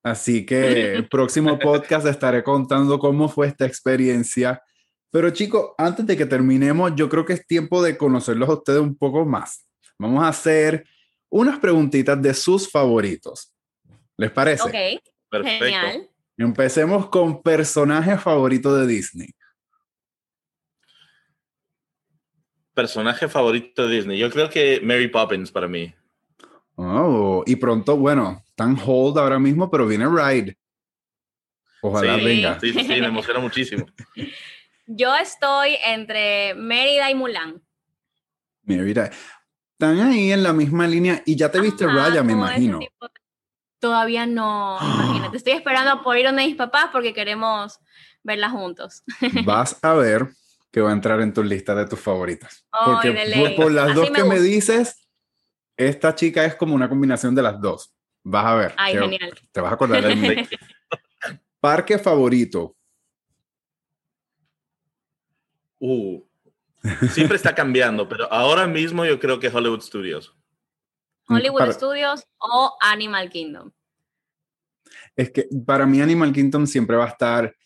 Así 0.02 0.46
que 0.46 0.94
el 0.94 1.08
próximo 1.10 1.58
podcast 1.58 2.06
estaré 2.06 2.42
contando 2.42 2.98
cómo 2.98 3.28
fue 3.28 3.48
esta 3.48 3.66
experiencia. 3.66 4.62
Pero 5.10 5.30
chicos, 5.30 5.70
antes 5.78 6.06
de 6.06 6.16
que 6.16 6.26
terminemos, 6.26 6.92
yo 6.94 7.08
creo 7.08 7.24
que 7.24 7.32
es 7.32 7.46
tiempo 7.46 7.82
de 7.82 7.96
conocerlos 7.96 8.48
a 8.48 8.54
ustedes 8.54 8.80
un 8.80 8.96
poco 8.96 9.24
más. 9.24 9.66
Vamos 9.98 10.22
a 10.24 10.28
hacer 10.28 10.84
unas 11.30 11.58
preguntitas 11.58 12.20
de 12.20 12.34
sus 12.34 12.70
favoritos. 12.70 13.52
¿Les 14.16 14.30
parece? 14.30 14.62
Ok, 14.62 15.02
Perfecto. 15.30 15.64
genial. 15.64 16.08
Empecemos 16.38 17.08
con 17.08 17.42
personaje 17.42 18.18
favorito 18.18 18.76
de 18.76 18.86
Disney. 18.86 19.28
Personaje 22.76 23.26
favorito 23.26 23.88
de 23.88 23.96
Disney. 23.96 24.18
Yo 24.18 24.30
creo 24.30 24.50
que 24.50 24.80
Mary 24.82 25.08
Poppins 25.08 25.50
para 25.50 25.66
mí. 25.66 25.92
Oh, 26.74 27.42
y 27.46 27.56
pronto, 27.56 27.96
bueno, 27.96 28.44
tan 28.54 28.76
hold 28.84 29.16
ahora 29.18 29.38
mismo, 29.38 29.70
pero 29.70 29.86
viene 29.86 30.06
Ride. 30.06 30.58
Ojalá 31.80 32.16
venga. 32.16 32.60
Sí, 32.60 32.72
sí, 32.74 32.84
me 32.86 33.06
emociona 33.06 33.40
muchísimo. 33.40 33.86
Yo 34.86 35.16
estoy 35.16 35.76
entre 35.86 36.54
Mérida 36.54 37.10
y 37.10 37.14
Mulan. 37.14 37.62
Mérida. 38.64 39.10
Están 39.72 39.98
ahí 40.00 40.30
en 40.32 40.42
la 40.42 40.52
misma 40.52 40.86
línea 40.86 41.22
y 41.24 41.34
ya 41.34 41.50
te 41.50 41.60
viste 41.60 41.86
Ajá, 41.86 41.94
Raya, 41.94 42.22
me 42.22 42.32
imagino. 42.32 42.78
de- 42.78 42.90
Todavía 43.78 44.26
no, 44.26 44.78
imagínate. 44.82 45.36
Estoy 45.38 45.54
esperando 45.54 46.02
por 46.02 46.16
ir 46.18 46.26
donde 46.26 46.44
mis 46.46 46.56
papás 46.56 46.90
porque 46.92 47.14
queremos 47.14 47.78
verla 48.22 48.50
juntos. 48.50 49.02
Vas 49.46 49.78
a 49.82 49.94
ver 49.94 50.28
que 50.76 50.82
va 50.82 50.90
a 50.90 50.92
entrar 50.92 51.22
en 51.22 51.32
tu 51.32 51.42
lista 51.42 51.74
de 51.74 51.86
tus 51.86 51.98
favoritas. 51.98 52.66
Porque 52.84 53.10
por, 53.56 53.72
las 53.72 53.86
Así 53.86 53.94
dos 53.94 54.10
me 54.10 54.18
que 54.18 54.24
me 54.24 54.38
dices, 54.38 55.08
esta 55.74 56.14
chica 56.14 56.44
es 56.44 56.54
como 56.54 56.74
una 56.74 56.86
combinación 56.86 57.34
de 57.34 57.40
las 57.40 57.58
dos. 57.58 57.94
Vas 58.22 58.44
a 58.44 58.54
ver. 58.56 58.74
Ay, 58.76 58.92
que 58.92 59.00
genial. 59.00 59.40
Te 59.52 59.62
vas 59.62 59.70
a 59.70 59.74
acordar 59.74 60.02
del 60.04 60.18
mío. 60.18 60.34
Parque 61.60 61.98
favorito. 61.98 62.76
Uh, 65.78 66.22
siempre 67.10 67.36
está 67.38 67.54
cambiando, 67.54 68.06
pero 68.06 68.30
ahora 68.30 68.66
mismo 68.66 69.06
yo 69.06 69.18
creo 69.18 69.40
que 69.40 69.48
Hollywood 69.48 69.80
Studios. 69.80 70.36
Hollywood 71.26 71.60
Para- 71.60 71.72
Studios 71.72 72.26
o 72.36 72.76
Animal 72.82 73.30
Kingdom. 73.30 73.70
Es 75.16 75.30
que 75.30 75.48
para 75.64 75.86
mí 75.86 76.02
Animal 76.02 76.34
Kingdom 76.34 76.66
siempre 76.66 76.96
va 76.98 77.06
a 77.06 77.08
estar. 77.08 77.56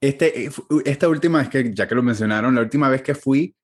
Este, 0.00 0.50
esta 0.84 1.08
última 1.08 1.38
vez 1.38 1.48
que, 1.48 1.72
ya 1.74 1.88
que 1.88 1.94
lo 1.94 2.02
mencionaron, 2.02 2.54
la 2.54 2.60
última 2.60 2.88
vez 2.88 3.02
que 3.02 3.14
fui, 3.14 3.54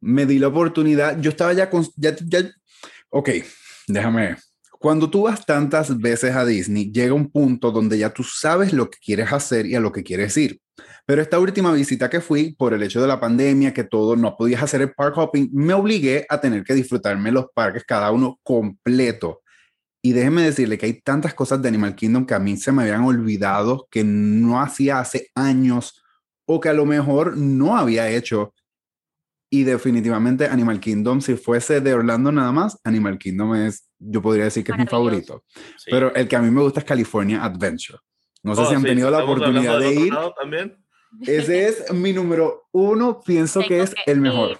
me 0.00 0.26
di 0.26 0.38
la 0.38 0.48
oportunidad. 0.48 1.20
Yo 1.20 1.30
estaba 1.30 1.52
ya 1.52 1.70
con. 1.70 1.86
Ya, 1.96 2.14
ya- 2.16 2.50
ok, 3.10 3.30
déjame. 3.88 4.36
Cuando 4.78 5.10
tú 5.10 5.22
vas 5.24 5.44
tantas 5.44 5.98
veces 5.98 6.34
a 6.34 6.44
Disney, 6.46 6.90
llega 6.90 7.12
un 7.12 7.30
punto 7.30 7.70
donde 7.70 7.98
ya 7.98 8.10
tú 8.14 8.24
sabes 8.24 8.72
lo 8.72 8.88
que 8.88 8.98
quieres 9.04 9.30
hacer 9.32 9.66
y 9.66 9.74
a 9.74 9.80
lo 9.80 9.92
que 9.92 10.02
quieres 10.02 10.34
ir. 10.38 10.58
Pero 11.04 11.20
esta 11.20 11.38
última 11.38 11.72
visita 11.72 12.08
que 12.08 12.20
fui, 12.22 12.54
por 12.54 12.72
el 12.72 12.82
hecho 12.82 13.02
de 13.02 13.08
la 13.08 13.20
pandemia, 13.20 13.74
que 13.74 13.84
todo 13.84 14.16
no 14.16 14.36
podías 14.38 14.62
hacer 14.62 14.80
el 14.80 14.92
park 14.94 15.16
hopping, 15.18 15.50
me 15.52 15.74
obligué 15.74 16.24
a 16.30 16.40
tener 16.40 16.64
que 16.64 16.72
disfrutarme 16.74 17.30
los 17.30 17.46
parques, 17.54 17.84
cada 17.84 18.10
uno 18.10 18.38
completo. 18.42 19.42
Y 20.02 20.12
déjeme 20.12 20.42
decirle 20.42 20.78
que 20.78 20.86
hay 20.86 21.00
tantas 21.02 21.34
cosas 21.34 21.60
de 21.60 21.68
Animal 21.68 21.94
Kingdom 21.94 22.24
que 22.26 22.34
a 22.34 22.38
mí 22.38 22.56
se 22.56 22.72
me 22.72 22.82
habían 22.82 23.02
olvidado 23.02 23.86
que 23.90 24.02
no 24.02 24.60
hacía 24.60 24.98
hace 25.00 25.28
años 25.34 26.02
o 26.46 26.58
que 26.58 26.68
a 26.70 26.72
lo 26.72 26.86
mejor 26.86 27.36
no 27.36 27.76
había 27.76 28.08
hecho. 28.10 28.54
Y 29.50 29.64
definitivamente 29.64 30.46
Animal 30.46 30.80
Kingdom, 30.80 31.20
si 31.20 31.34
fuese 31.36 31.80
de 31.80 31.92
Orlando 31.92 32.30
nada 32.32 32.52
más, 32.52 32.78
Animal 32.84 33.18
Kingdom 33.18 33.54
es, 33.56 33.88
yo 33.98 34.22
podría 34.22 34.44
decir 34.44 34.64
que 34.64 34.72
es 34.72 34.78
mi 34.78 34.86
favorito. 34.86 35.44
Sí. 35.76 35.90
Pero 35.90 36.14
el 36.14 36.28
que 36.28 36.36
a 36.36 36.40
mí 36.42 36.50
me 36.50 36.62
gusta 36.62 36.80
es 36.80 36.86
California 36.86 37.44
Adventure. 37.44 37.98
No 38.42 38.54
sé 38.54 38.62
Oh, 38.62 38.66
si 38.68 38.74
han 38.76 38.82
sí, 38.82 38.86
tenido 38.88 39.10
la 39.10 39.22
oportunidad 39.24 39.78
de 39.80 39.92
ir. 39.92 40.14
también. 40.38 40.76
Ese 41.26 41.66
es 41.68 41.92
mi 41.92 42.12
número 42.12 42.68
uno, 42.72 43.20
pienso 43.20 43.60
que 43.60 43.80
es 43.80 43.92
que 43.94 44.10
el 44.12 44.20
mejor. 44.20 44.52
ir. 44.52 44.58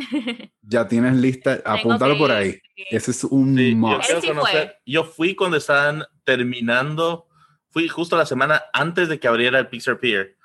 Ya 0.62 0.86
tienes 0.86 1.16
lista, 1.16 1.60
apúntalo 1.64 2.16
por 2.16 2.30
ahí. 2.30 2.60
Ese 2.90 3.10
es 3.10 3.24
un 3.24 3.56
Sí, 3.56 3.76
yo 3.80 4.20
sí 4.20 4.28
conocer. 4.28 4.76
Yo 4.86 5.04
fui 5.04 5.34
cuando 5.34 5.56
estaban 5.56 6.04
terminando, 6.24 7.26
fui 7.70 7.88
justo 7.88 8.16
la 8.16 8.26
semana 8.26 8.62
antes 8.72 9.08
de 9.08 9.18
que 9.18 9.28
abriera 9.28 9.58
el 9.58 9.68
Pixar 9.68 9.98
Pier. 9.98 10.36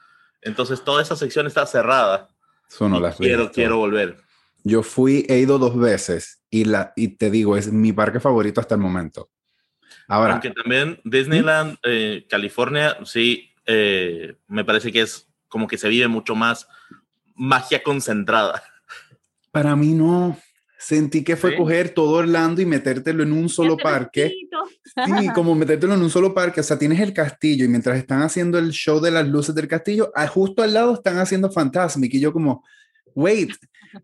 Entonces 0.42 0.84
toda 0.84 1.02
esa 1.02 1.16
sección 1.16 1.48
está 1.48 1.66
cerrada. 1.66 2.30
Eso 2.70 2.90
no 2.90 2.98
Y 2.98 3.02
las 3.02 3.18
quiero, 3.18 3.52
quiero 3.52 3.78
volver. 3.78 4.18
Yo 4.64 4.82
fui, 4.82 5.26
he 5.30 5.38
ido 5.38 5.60
dos 5.60 5.78
veces 5.78 6.42
y, 6.50 6.66
la, 6.66 6.94
y 6.96 7.10
te 7.10 7.30
digo, 7.30 7.56
es 7.56 7.72
mi 7.72 7.94
parque 7.94 8.20
favorito 8.20 8.62
hasta 8.62 8.76
el 8.76 8.82
momento. 8.82 9.30
Ahora, 10.08 10.34
Aunque 10.34 10.52
también 10.52 11.00
Disneyland, 11.04 11.78
eh, 11.84 12.26
California, 12.30 12.98
sí, 13.06 13.54
eh, 13.66 14.36
me 14.48 14.66
parece 14.66 14.92
que 14.92 15.02
es 15.02 15.28
como 15.48 15.68
que 15.68 15.78
se 15.78 15.90
vive 15.90 16.08
mucho 16.08 16.36
más 16.36 16.68
magia 17.36 17.84
concentrada. 17.84 18.64
Para 19.56 19.76
mí 19.78 19.94
no. 19.94 20.38
Sentí 20.78 21.24
que 21.24 21.38
fue 21.38 21.52
¿Sí? 21.52 21.58
coger 21.58 21.90
todo 21.92 22.18
Orlando 22.18 22.62
y 22.62 22.66
metértelo 22.66 23.24
en 23.24 23.32
un 23.32 23.48
solo 23.48 23.78
parque. 23.78 24.34
Sí, 25.06 25.28
como 25.34 25.56
metértelo 25.56 25.94
en 25.94 26.02
un 26.02 26.10
solo 26.10 26.34
parque. 26.34 26.60
O 26.60 26.64
sea, 26.64 26.78
tienes 26.78 27.00
el 27.00 27.14
castillo 27.14 27.64
y 27.64 27.70
mientras 27.70 27.98
están 27.98 28.22
haciendo 28.22 28.60
el 28.60 28.72
show 28.72 29.00
de 29.00 29.12
las 29.12 29.26
luces 29.26 29.56
del 29.56 29.70
castillo, 29.70 30.12
ah, 30.14 30.28
justo 30.28 30.62
al 30.62 30.74
lado 30.74 30.94
están 30.94 31.18
haciendo 31.18 31.50
Fantasmic 31.50 32.14
y 32.14 32.20
yo 32.20 32.34
como, 32.34 32.64
wait, 33.16 33.54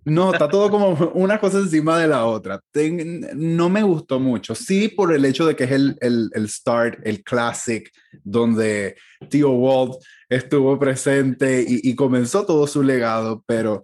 no, 0.06 0.32
está 0.32 0.48
todo 0.48 0.72
como 0.72 0.94
una 1.14 1.38
cosa 1.42 1.58
encima 1.60 2.00
de 2.00 2.08
la 2.08 2.26
otra. 2.26 2.62
Ten- 2.72 3.28
no 3.36 3.70
me 3.70 3.84
gustó 3.84 4.22
mucho. 4.22 4.56
Sí, 4.56 4.88
por 4.88 5.14
el 5.14 5.26
hecho 5.26 5.46
de 5.46 5.58
que 5.58 5.66
es 5.66 5.72
el, 5.72 5.98
el, 6.00 6.30
el 6.34 6.48
start, 6.48 7.00
el 7.04 7.22
classic, 7.22 7.92
donde 8.24 8.96
Tío 9.30 9.52
Walt 9.52 9.96
estuvo 10.30 10.80
presente 10.80 11.66
y, 11.68 11.82
y 11.84 11.96
comenzó 11.96 12.46
todo 12.46 12.66
su 12.66 12.82
legado, 12.82 13.44
pero 13.46 13.82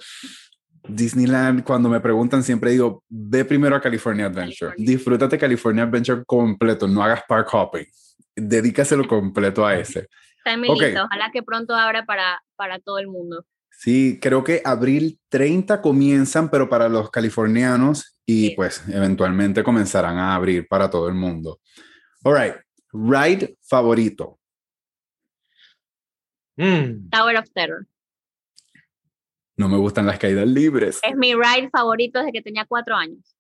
Disneyland, 0.88 1.63
cuando 1.63 1.89
me 1.89 2.00
preguntan, 2.00 2.43
siempre 2.43 2.71
digo, 2.71 3.04
ve 3.10 3.45
primero 3.45 3.76
a 3.76 3.82
California 3.82 4.26
Adventure. 4.26 4.71
California. 4.71 4.91
Disfrútate 4.91 5.38
California 5.38 5.84
Adventure 5.84 6.23
completo, 6.26 6.88
no 6.88 7.04
hagas 7.04 7.23
park 7.28 7.47
hopping. 7.54 7.86
Dedícaselo 8.36 9.08
completo 9.08 9.65
a 9.65 9.76
ese. 9.76 10.08
Está 10.38 10.54
en 10.54 10.62
mi 10.62 10.69
Ok. 10.69 10.80
lista. 10.82 11.04
Ojalá 11.06 11.32
que 11.32 11.43
pronto 11.43 11.76
abra 11.76 12.06
para, 12.06 12.41
para 12.56 12.80
todo 12.80 13.00
el 13.00 13.08
mundo. 13.08 13.45
Sí, 13.71 14.17
creo 14.21 14.43
que 14.43 14.62
abril 14.65 15.19
30 15.30 15.82
comienzan, 15.82 16.50
pero 16.50 16.67
para 16.67 16.89
los 16.89 17.12
californianos 17.12 18.17
y 18.26 18.47
Sí. 18.50 18.54
pues 18.56 18.84
eventualmente 18.89 19.63
comenzarán 19.63 20.17
a 20.17 20.34
abrir 20.36 20.67
para 20.67 20.89
todo 20.89 21.08
el 21.08 21.13
mundo. 21.13 21.60
All 22.23 22.36
right, 22.36 22.56
ride 22.91 23.56
favorito. 23.62 24.39
Mm, 26.58 27.10
Tower 27.12 27.38
of 27.38 27.50
Terror. 27.54 27.86
No 29.58 29.67
me 29.67 29.78
gustan 29.78 30.06
las 30.06 30.20
caídas 30.20 30.48
libres. 30.48 31.00
Es 31.02 31.15
mi 31.15 31.34
ride 31.34 31.70
favorito 31.72 32.20
desde 32.20 32.32
que 32.32 32.43
tenía 32.43 32.65
cuatro 32.65 32.96
años. 32.96 33.36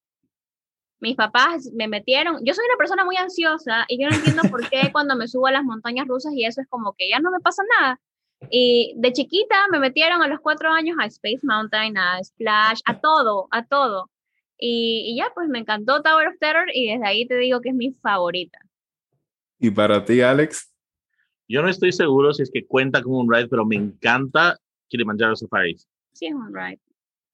Mis 0.99 1.15
papás 1.15 1.69
me 1.75 1.87
metieron. 1.87 2.43
Yo 2.43 2.55
soy 2.55 2.65
una 2.65 2.77
persona 2.77 3.05
muy 3.05 3.15
ansiosa 3.17 3.85
y 3.87 4.01
yo 4.01 4.09
no 4.09 4.15
entiendo 4.15 4.41
por 4.49 4.67
qué 4.67 4.89
cuando 4.91 5.15
me 5.15 5.27
subo 5.27 5.45
a 5.45 5.51
las 5.51 5.63
montañas 5.63 6.07
rusas 6.07 6.33
y 6.33 6.43
eso 6.43 6.59
es 6.59 6.67
como 6.67 6.93
que 6.97 7.07
ya 7.07 7.19
no 7.19 7.29
me 7.29 7.39
pasa 7.39 7.61
nada. 7.79 8.01
Y 8.49 8.95
de 8.97 9.13
chiquita 9.13 9.67
me 9.71 9.79
metieron 9.79 10.23
a 10.23 10.27
los 10.27 10.39
cuatro 10.39 10.71
años 10.71 10.97
a 10.99 11.05
Space 11.05 11.41
Mountain, 11.43 11.97
a 11.99 12.23
Splash, 12.23 12.81
a 12.85 12.99
todo, 12.99 13.47
a 13.51 13.65
todo. 13.65 14.09
Y, 14.57 15.11
y 15.11 15.17
ya, 15.17 15.31
pues 15.35 15.49
me 15.49 15.59
encantó 15.59 16.01
Tower 16.01 16.29
of 16.29 16.39
Terror 16.39 16.65
y 16.73 16.91
desde 16.91 17.05
ahí 17.05 17.27
te 17.27 17.37
digo 17.37 17.61
que 17.61 17.69
es 17.69 17.75
mi 17.75 17.93
favorita. 17.93 18.57
Y 19.59 19.69
para 19.69 20.03
ti, 20.03 20.21
Alex, 20.21 20.73
Yo 21.47 21.61
no 21.61 21.69
estoy 21.69 21.91
seguro 21.91 22.33
si 22.33 22.41
es 22.41 22.51
que 22.51 22.65
cuenta 22.65 23.03
como 23.03 23.19
un 23.19 23.31
ride, 23.31 23.47
pero 23.47 23.65
me 23.65 23.75
encanta 23.75 24.59
Kilimanjaro 24.87 25.35
Safaris. 25.35 25.87
Sí, 26.17 26.25
es 26.27 26.33
un 26.33 26.53
ride. 26.53 26.79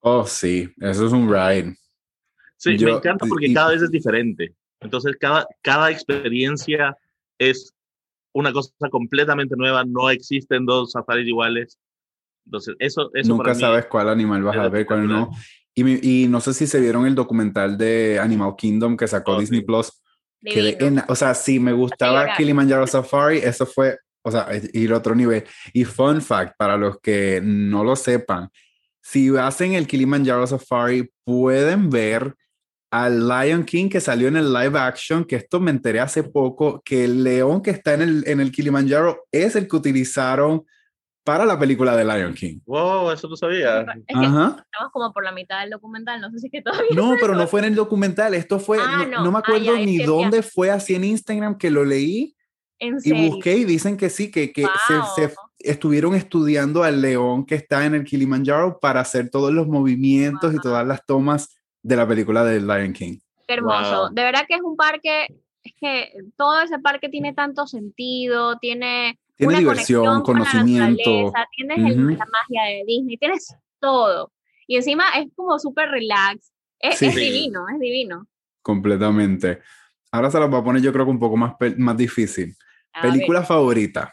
oh 0.00 0.26
sí, 0.26 0.68
eso 0.80 1.06
es 1.06 1.12
un 1.12 1.28
ride. 1.32 1.74
Sí, 2.56 2.76
Yo- 2.76 2.88
me 2.88 2.94
encanta 2.96 3.24
porque 3.26 3.46
y- 3.46 3.54
cada 3.54 3.70
vez 3.70 3.82
es 3.82 3.90
diferente. 3.90 4.54
Entonces, 4.80 5.16
cada, 5.18 5.46
cada 5.62 5.90
experiencia 5.90 6.96
es 7.38 7.72
una 8.34 8.52
cosa 8.52 8.70
completamente 8.90 9.54
nueva. 9.56 9.84
No 9.84 10.10
existen 10.10 10.66
dos 10.66 10.92
safaris 10.92 11.26
iguales. 11.26 11.78
Entonces, 12.44 12.76
eso, 12.78 13.10
eso 13.14 13.28
Nunca 13.30 13.44
para 13.44 13.54
mí 13.54 13.60
sabes 13.60 13.86
cuál 13.86 14.08
animal 14.10 14.42
vas 14.42 14.56
a 14.58 14.68
ver, 14.68 14.84
cuál 14.84 15.08
no. 15.08 15.30
Y, 15.74 16.24
y 16.24 16.28
no 16.28 16.40
sé 16.40 16.52
si 16.52 16.66
se 16.66 16.78
vieron 16.80 17.06
el 17.06 17.14
documental 17.14 17.78
de 17.78 18.18
Animal 18.20 18.54
Kingdom 18.56 18.96
que 18.96 19.08
sacó 19.08 19.32
Oh, 19.36 19.40
Disney 19.40 19.60
sí. 19.60 19.66
Plus. 19.66 19.92
Divino. 20.40 20.76
en- 20.80 21.02
o 21.08 21.14
sea, 21.14 21.32
si 21.34 21.58
me 21.58 21.72
gustaba. 21.72 22.34
Kilimanjaro 22.36 22.86
Safari, 22.86 23.38
eso 23.38 23.64
fue, 23.64 23.96
o 24.22 24.30
sea, 24.30 24.46
ir 24.74 24.92
a 24.92 24.98
otro 24.98 25.14
nivel. 25.14 25.44
Y 25.72 25.84
fun 25.84 26.20
fact, 26.20 26.54
para 26.58 26.76
los 26.76 27.00
que 27.00 27.40
no 27.42 27.82
lo 27.82 27.96
sepan, 27.96 28.50
si 29.06 29.28
hacen 29.36 29.74
el 29.74 29.86
Kilimanjaro 29.86 30.46
Safari, 30.46 31.10
pueden 31.24 31.90
ver 31.90 32.34
al 32.90 33.28
Lion 33.28 33.64
King 33.64 33.88
que 33.90 34.00
salió 34.00 34.28
en 34.28 34.36
el 34.36 34.50
live 34.52 34.78
action, 34.78 35.24
que 35.26 35.36
esto 35.36 35.60
me 35.60 35.70
enteré 35.70 36.00
hace 36.00 36.22
poco, 36.22 36.80
que 36.82 37.04
el 37.04 37.22
león 37.22 37.60
que 37.60 37.70
está 37.70 37.92
en 37.94 38.02
el, 38.02 38.24
en 38.26 38.40
el 38.40 38.50
Kilimanjaro 38.50 39.26
es 39.30 39.56
el 39.56 39.68
que 39.68 39.76
utilizaron 39.76 40.64
para 41.22 41.44
la 41.44 41.58
película 41.58 41.94
de 41.96 42.04
Lion 42.04 42.32
King. 42.34 42.60
Wow, 42.66 43.10
eso 43.10 43.28
no 43.28 43.36
sabía. 43.36 43.80
Es 43.80 43.86
que 44.18 44.26
Ajá. 44.26 44.64
estamos 44.70 44.92
como 44.92 45.12
por 45.12 45.22
la 45.24 45.32
mitad 45.32 45.60
del 45.60 45.70
documental, 45.70 46.20
no 46.20 46.30
sé 46.30 46.38
si 46.38 46.46
es 46.46 46.52
que 46.52 46.62
todavía. 46.62 46.90
No, 46.94 47.16
pero 47.20 47.34
no 47.34 47.46
fue 47.46 47.60
en 47.60 47.66
el 47.66 47.74
documental, 47.74 48.32
esto 48.34 48.58
fue, 48.58 48.78
Ah, 48.80 49.04
no, 49.10 49.18
no. 49.18 49.24
no 49.24 49.32
me 49.32 49.38
Ah, 49.38 49.42
acuerdo 49.44 49.64
ya, 49.74 49.80
es 49.80 49.86
ni 49.86 49.98
dónde 49.98 50.42
fue 50.42 50.70
así 50.70 50.94
en 50.94 51.04
Instagram 51.04 51.58
que 51.58 51.70
lo 51.70 51.84
leí 51.84 52.36
En 52.78 52.96
y 52.98 53.00
serio. 53.00 53.30
busqué 53.32 53.56
y 53.56 53.64
dicen 53.64 53.96
que 53.96 54.08
sí, 54.10 54.30
que, 54.30 54.52
que 54.52 54.62
se- 54.86 54.98
Wow. 54.98 55.06
se, 55.16 55.34
estuvieron 55.64 56.14
estudiando 56.14 56.82
al 56.84 57.00
león 57.00 57.44
que 57.46 57.54
está 57.56 57.84
en 57.86 57.94
el 57.94 58.04
Kilimanjaro 58.04 58.78
para 58.80 59.00
hacer 59.00 59.30
todos 59.30 59.52
los 59.52 59.66
movimientos 59.66 60.52
y 60.52 60.56
Wow. 60.56 60.62
todas 60.62 60.86
las 60.86 61.04
tomas 61.06 61.56
de 61.82 61.96
la 61.96 62.06
película 62.06 62.44
de 62.44 62.60
Lion 62.60 62.92
King. 62.92 63.18
Qué 63.46 63.54
hermoso. 63.54 64.06
Wow. 64.06 64.14
De 64.14 64.22
verdad 64.22 64.42
que 64.48 64.54
es 64.54 64.62
un 64.62 64.76
parque, 64.76 65.26
es 65.62 65.72
que 65.80 66.12
todo 66.36 66.60
ese 66.62 66.78
parque 66.78 67.08
tiene 67.08 67.32
tanto 67.34 67.66
sentido, 67.66 68.56
tiene, 68.58 69.18
Tiene 69.36 69.52
una 69.52 69.58
diversión, 69.58 70.04
conexión 70.04 70.22
con 70.22 70.38
la 70.38 70.44
conocimiento. 70.50 71.32
tienes 71.56 71.78
el- 71.78 72.04
Ujú. 72.06 72.16
la 72.16 72.26
magia 72.26 72.62
de 72.70 72.84
Disney, 72.86 73.16
tienes 73.18 73.54
todo. 73.80 74.32
Y 74.66 74.76
encima 74.76 75.04
es 75.18 75.26
como 75.34 75.58
súper 75.58 75.90
relax. 75.90 76.52
Es, 76.80 76.98
Sí. 76.98 77.06
es 77.06 77.14
divino, 77.14 77.66
es 77.72 77.78
divino. 77.80 78.26
Completamente. 78.62 79.60
Ahora 80.10 80.30
se 80.30 80.38
los 80.38 80.48
voy 80.50 80.60
a 80.60 80.64
poner 80.64 80.80
yo 80.82 80.92
creo 80.92 81.04
que 81.04 81.10
un 81.10 81.18
poco 81.18 81.36
más, 81.36 81.54
más 81.76 81.96
difícil. 81.96 82.54
A 82.92 83.02
ver, 83.02 83.12
Película 83.12 83.42
favorita. 83.42 84.12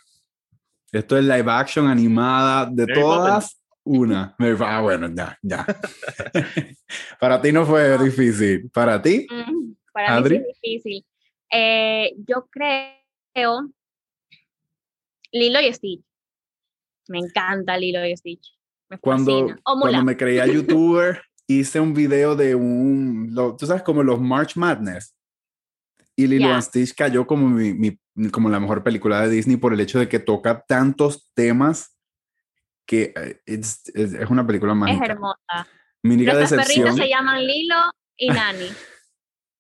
Esto 0.92 1.18
es 1.18 1.24
live 1.24 1.50
action, 1.52 1.88
animada, 1.88 2.66
de 2.66 2.86
Mary 2.86 3.00
todas. 3.02 3.58
Una. 3.84 4.36
Me- 4.38 4.56
Ah, 4.60 4.82
bueno, 4.82 5.10
ya, 5.14 5.38
ya. 5.42 5.66
Para 7.20 7.42
ti 7.42 7.52
no 7.52 7.66
fue 7.66 7.98
difícil. 8.04 8.70
¿Para 8.72 9.02
ti? 9.02 9.26
Mm, 9.30 9.74
Para 9.92 10.16
Adri. 10.18 10.40
mí 10.40 10.46
es 10.50 10.60
difícil. 10.62 11.06
Eh, 11.52 12.14
yo 12.28 12.48
creo 12.50 13.70
Lilo 15.32 15.62
y 15.62 15.74
Stitch. 15.74 16.04
Me 17.08 17.20
encanta 17.20 17.78
Lilo 17.78 18.06
y 18.06 18.16
Stitch. 18.16 18.54
Me 18.90 18.98
Cuando, 19.00 19.56
cuando 19.64 20.04
me 20.04 20.16
creía 20.18 20.46
youtuber, 20.48 21.22
hice 21.48 21.80
un 21.80 21.94
video 21.94 22.36
de 22.36 22.54
un, 22.56 23.30
lo- 23.32 23.56
tú 23.56 23.66
sabes, 23.66 23.82
como 23.84 24.04
los 24.04 24.20
March 24.20 24.56
Madness. 24.58 25.16
Y 26.16 26.28
Lilo 26.28 26.48
Ya. 26.50 26.56
and 26.56 26.64
Stitch 26.64 26.94
cayó 26.96 27.26
como, 27.26 27.48
mi, 27.50 27.74
mi- 27.74 28.30
como 28.32 28.50
la 28.50 28.60
mejor 28.60 28.84
película 28.84 29.22
de 29.22 29.30
Disney 29.30 29.58
por 29.58 29.74
el 29.74 29.80
hecho 29.80 30.00
de 30.00 30.10
que 30.10 30.20
toca 30.20 30.62
tantos 30.68 31.32
temas 31.34 31.98
que 32.86 33.14
eh, 33.16 33.42
it's- 33.46 33.90
es, 33.94 34.14
es 34.14 34.30
una 34.30 34.46
película 34.46 34.74
Es 34.74 34.78
mágica. 34.78 35.06
hermosa. 35.06 35.68
Mi 36.04 36.16
única 36.16 36.34
Nuestras 36.34 36.68
decepción. 36.68 36.96
se 36.96 37.08
llaman 37.08 37.46
Lilo 37.46 37.78
y 38.18 38.28
Nani, 38.52 38.68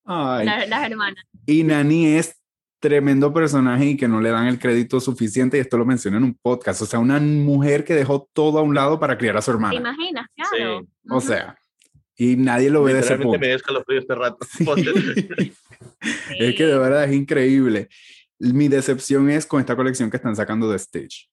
Ay, 0.05 0.45
la- 0.45 0.65
las 0.65 0.83
hermanas. 0.89 1.23
Y 1.45 1.63
Nani 1.63 2.07
es 2.17 2.35
tremendo 2.81 3.31
personaje 3.31 3.85
y 3.85 3.97
que 3.97 4.07
no 4.07 4.19
le 4.19 4.31
dan 4.31 4.47
el 4.47 4.57
crédito 4.59 4.99
suficiente, 4.99 5.57
y 5.57 5.59
esto 5.61 5.77
lo 5.77 5.85
mencioné 5.85 6.17
en 6.17 6.23
un 6.23 6.33
podcast. 6.41 6.81
O 6.81 6.85
sea, 6.87 6.99
una 6.99 7.19
mujer 7.19 7.83
que 7.85 7.93
dejó 7.93 8.27
todo 8.33 8.57
a 8.57 8.63
un 8.63 8.73
lado 8.73 8.99
para 8.99 9.17
criar 9.19 9.37
a 9.37 9.41
su 9.41 9.51
¿Te 9.51 9.55
hermana. 9.55 9.75
imaginas? 9.75 10.25
Claro. 10.35 10.81
Sí. 10.81 10.87
O 11.11 11.21
sea, 11.21 11.55
y 12.17 12.35
nadie 12.35 12.69
lo 12.69 12.83
ve 12.83 12.93
de 12.93 12.99
ese 12.99 13.17
punto. 13.17 13.39
me 13.39 13.47
dio 13.47 13.55
escalofrío 13.55 13.99
este 13.99 14.15
rato. 14.15 14.37
Sí. 14.57 14.65
Es 16.39 16.55
que 16.55 16.65
de 16.65 16.77
verdad 16.77 17.03
es 17.05 17.13
increíble. 17.13 17.87
Mi 18.39 18.67
decepción 18.67 19.29
es 19.29 19.45
con 19.45 19.59
esta 19.59 19.75
colección 19.75 20.09
que 20.09 20.17
están 20.17 20.35
sacando 20.35 20.69
de 20.71 20.79
Stitch. 20.79 21.29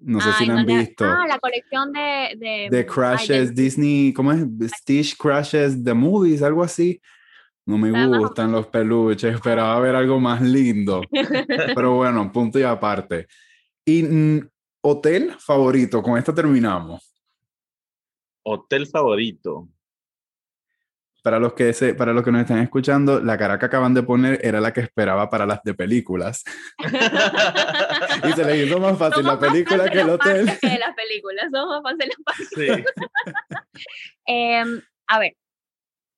No 0.00 0.20
sé 0.20 0.30
si 0.32 0.42
Ay, 0.44 0.46
la 0.48 0.54
no 0.54 0.60
han 0.60 0.66
le- 0.66 0.78
visto. 0.78 1.04
Ah, 1.04 1.26
la 1.28 1.38
colección 1.38 1.92
de... 1.92 2.34
De, 2.38 2.68
de 2.70 2.78
ay, 2.78 2.84
Crashes 2.86 3.46
del- 3.48 3.54
Disney, 3.54 4.12
¿cómo 4.12 4.32
es? 4.32 4.44
Stitch 4.80 5.16
Crashes 5.16 5.82
The 5.84 5.94
Movies, 5.94 6.42
algo 6.42 6.62
así. 6.64 7.00
No 7.66 7.78
me 7.78 7.90
más 7.90 8.08
gustan 8.18 8.52
los 8.52 8.66
peluches, 8.66 9.34
esperaba 9.34 9.78
ver 9.80 9.94
algo 9.94 10.18
más 10.20 10.40
lindo. 10.42 11.02
Pero 11.74 11.94
bueno, 11.96 12.30
punto 12.32 12.58
y 12.58 12.62
aparte. 12.62 13.26
Y 13.86 14.02
mm, 14.02 14.48
hotel 14.82 15.34
favorito, 15.38 16.02
con 16.02 16.18
esto 16.18 16.34
terminamos. 16.34 17.13
Hotel 18.44 18.86
favorito. 18.86 19.68
Para 21.22 21.38
los 21.38 21.54
que 21.54 21.72
se, 21.72 21.94
para 21.94 22.12
los 22.12 22.22
que 22.22 22.30
nos 22.30 22.42
están 22.42 22.58
escuchando, 22.58 23.18
la 23.18 23.38
cara 23.38 23.58
que 23.58 23.64
acaban 23.64 23.94
de 23.94 24.02
poner 24.02 24.38
era 24.42 24.60
la 24.60 24.74
que 24.74 24.82
esperaba 24.82 25.30
para 25.30 25.46
las 25.46 25.62
de 25.62 25.74
películas. 25.74 26.44
Y 28.28 28.32
se 28.32 28.44
les 28.44 28.66
hizo 28.66 28.78
más 28.78 28.96
fácil 28.98 29.24
la 29.24 29.32
Somos 29.32 29.40
más 29.42 29.50
película 29.50 29.90
que 29.90 30.00
el 30.00 30.10
hotel. 30.10 30.46
que 30.60 30.78
las 30.78 30.94
películas, 30.94 31.46
somos 31.52 31.82
más 31.82 31.82
fáciles 31.82 32.14
los 32.16 32.24
parques. 32.24 32.48
Sí. 32.54 32.84
Em, 34.26 34.80
a 35.06 35.18
ver, 35.18 35.36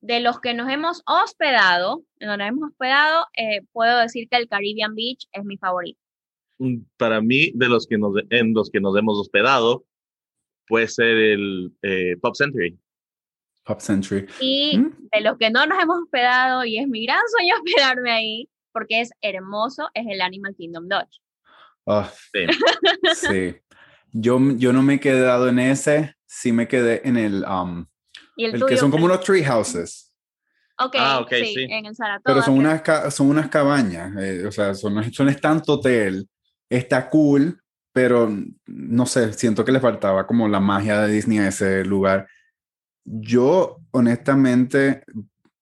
de 0.01 0.21
los 0.21 0.41
que 0.41 0.55
nos 0.55 0.69
hemos 0.69 1.03
hospedado, 1.07 2.03
en 2.19 2.29
donde 2.29 2.45
nos 2.45 2.53
hemos 2.53 2.71
hospedado, 2.71 3.27
eh, 3.37 3.63
puedo 3.73 3.99
decir 3.99 4.29
que 4.29 4.37
el 4.37 4.49
Caribbean 4.49 4.95
Beach 4.95 5.27
es 5.33 5.45
mi 5.45 5.57
favorito. 5.57 5.99
Mm, 6.59 6.79
Para 6.97 7.21
mí, 7.21 7.51
de 7.55 7.69
los 7.69 7.87
que 7.87 7.99
nos, 7.99 8.13
en 8.31 8.55
los 8.55 8.71
que 8.71 8.81
nos 8.81 8.97
hemos 8.97 9.19
hospedado, 9.19 9.85
puede 10.67 10.89
ser 10.89 11.07
el 11.17 11.73
eh, 11.83 12.17
Pop 12.21 12.35
Century. 12.35 12.79
Pop 13.65 13.81
Century. 13.81 14.27
Y 14.41 14.79
¿Mm? 14.79 15.09
de 15.13 15.21
los 15.23 15.39
que 15.39 15.51
no 15.51 15.67
nos 15.67 15.83
hemos 15.83 15.99
hospedado, 16.03 16.65
y 16.65 16.79
es 16.79 16.87
mi 16.89 17.05
gran 17.07 17.21
sueño 17.37 17.55
hospedarme 17.65 18.11
ahí, 18.13 18.49
porque 18.73 19.01
es 19.01 19.11
hermoso, 19.21 19.89
es 19.95 20.07
el 20.09 20.21
Animal 20.21 20.55
Kingdom 20.57 20.89
Dodge. 20.89 21.21
Ah, 21.87 22.11
Sí. 22.33 22.47
sí. 23.15 23.57
Yo, 24.13 24.39
yo 24.57 24.73
no 24.73 24.83
me 24.83 24.95
he 24.95 25.01
quedado 25.01 25.49
en 25.49 25.59
ese, 25.59 26.15
sí 26.27 26.53
me 26.53 26.67
quedé 26.69 27.07
en 27.07 27.17
el, 27.17 27.45
um, 27.45 27.87
Y 28.37 28.45
el, 28.47 28.55
el 28.55 28.61
tuyo, 28.61 28.67
que 28.69 28.77
son 28.77 28.91
como 28.91 29.05
unos 29.07 29.21
tree 29.21 29.45
houses. 29.45 30.13
Ok, 30.79 30.95
Ah, 30.99 31.21
ok, 31.21 31.31
sí, 31.31 31.55
sí. 31.55 31.67
en 31.71 31.87
el 31.87 31.95
Saratoga. 31.95 32.23
Pero 32.35 32.43
son 32.43 32.59
creo. 32.59 32.69
unas, 32.71 32.83
ca- 32.83 33.11
son 33.11 33.29
unas 33.29 33.49
cabañas, 33.49 34.15
eh, 34.19 34.47
o 34.47 34.53
sea, 34.53 34.75
son, 34.75 35.13
son 35.13 35.29
es 35.29 35.41
tanto 35.41 35.75
hotel, 35.75 36.29
está 36.69 37.09
cool, 37.09 37.61
pero 37.97 38.31
no 38.67 39.07
sé, 39.07 39.33
siento 39.33 39.65
que 39.65 39.73
le 39.73 39.81
faltaba 39.81 40.27
como 40.27 40.47
la 40.49 40.61
magia 40.61 41.01
de 41.01 41.15
Disney 41.15 41.39
a 41.39 41.49
ese 41.49 41.83
lugar. 41.83 42.29
Yo, 43.07 43.79
honestamente, 43.91 45.03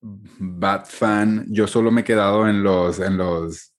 bad 0.00 0.84
fan, 0.86 1.46
yo 1.48 1.68
solo 1.68 1.92
me 1.92 2.00
he 2.00 2.04
quedado 2.04 2.48
en 2.48 2.64
los, 2.64 2.98
en 2.98 3.18
los, 3.18 3.72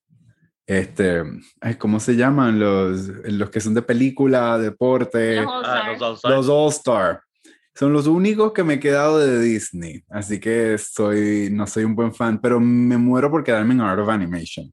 este, 0.66 1.22
ay, 1.60 1.76
¿cómo 1.76 2.00
se 2.00 2.16
llaman? 2.16 2.58
Los, 2.58 3.10
en 3.26 3.38
los 3.40 3.50
que 3.50 3.60
son 3.60 3.74
de 3.74 3.82
película, 3.82 4.58
deporte, 4.58 5.42
Los 5.42 5.52
Ah, 5.66 5.92
los 5.92 6.02
All-Stars. 6.02 6.36
los 6.38 6.48
All 6.48 6.70
Star. 6.70 7.22
Son 7.74 7.92
los 7.92 8.08
únicos 8.08 8.54
que 8.54 8.64
me 8.64 8.76
he 8.76 8.80
quedado 8.80 9.20
de 9.20 9.38
Disney, 9.42 10.02
así 10.10 10.40
que 10.40 10.78
soy, 10.78 11.50
no 11.52 11.68
soy 11.68 11.84
un 11.84 11.94
buen 11.94 12.14
fan, 12.14 12.40
pero 12.40 12.62
me 12.62 12.96
muero 12.98 13.30
por 13.30 13.44
quedarme 13.44 13.74
en 13.74 13.82
Art 13.82 14.00
of 14.00 14.08
Animation. 14.08 14.72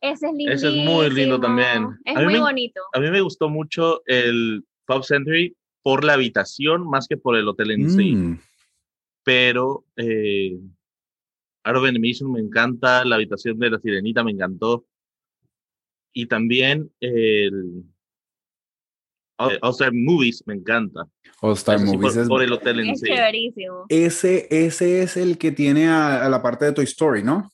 Ese 0.00 0.26
es 0.28 0.32
lindo. 0.34 0.52
Ese 0.52 0.68
es 0.68 0.74
muy 0.74 1.10
lindo 1.10 1.40
también. 1.40 1.88
Es 2.04 2.14
muy 2.14 2.32
me- 2.34 2.40
bonito. 2.40 2.80
A 2.92 3.00
mí 3.00 3.10
me 3.10 3.20
gustó 3.20 3.48
mucho 3.48 4.02
el 4.06 4.64
Pop 4.86 5.02
Century 5.04 5.56
por 5.82 6.04
la 6.04 6.14
habitación 6.14 6.88
más 6.88 7.06
que 7.08 7.16
por 7.16 7.36
el 7.36 7.48
hotel 7.48 7.72
en 7.72 7.90
sí. 7.90 8.14
Mm, 8.14 8.38
Pero 9.24 9.84
eh, 9.96 10.58
Art 11.64 11.76
of 11.78 11.84
Animation 11.84 12.32
me 12.32 12.40
encanta, 12.40 13.04
la 13.04 13.16
habitación 13.16 13.58
de 13.58 13.70
la 13.70 13.78
sirenita 13.78 14.24
me 14.24 14.32
encantó. 14.32 14.84
Y 16.12 16.26
también 16.26 16.90
el 17.00 17.84
All 19.38 19.58
All 19.62 19.70
Star 19.70 19.92
Movies 19.94 20.42
me 20.46 20.54
encanta. 20.54 21.06
All 21.40 21.54
Star 21.54 21.76
Eso 21.76 21.86
sí, 21.86 21.92
Movies 21.96 22.12
por, 22.14 22.22
es- 22.22 22.28
por 22.28 22.42
el 22.42 22.52
hotel 22.52 22.80
en 22.80 22.90
Es 22.90 23.00
sí. 23.00 23.06
chéverísimo. 23.06 23.86
ese, 23.88 24.46
ese 24.50 25.02
es 25.02 25.16
el 25.16 25.38
que 25.38 25.52
tiene 25.52 25.88
a, 25.88 26.24
a 26.24 26.28
la 26.28 26.42
parte 26.42 26.64
de 26.66 26.72
Toy 26.72 26.84
Story, 26.84 27.22
¿no? 27.22 27.48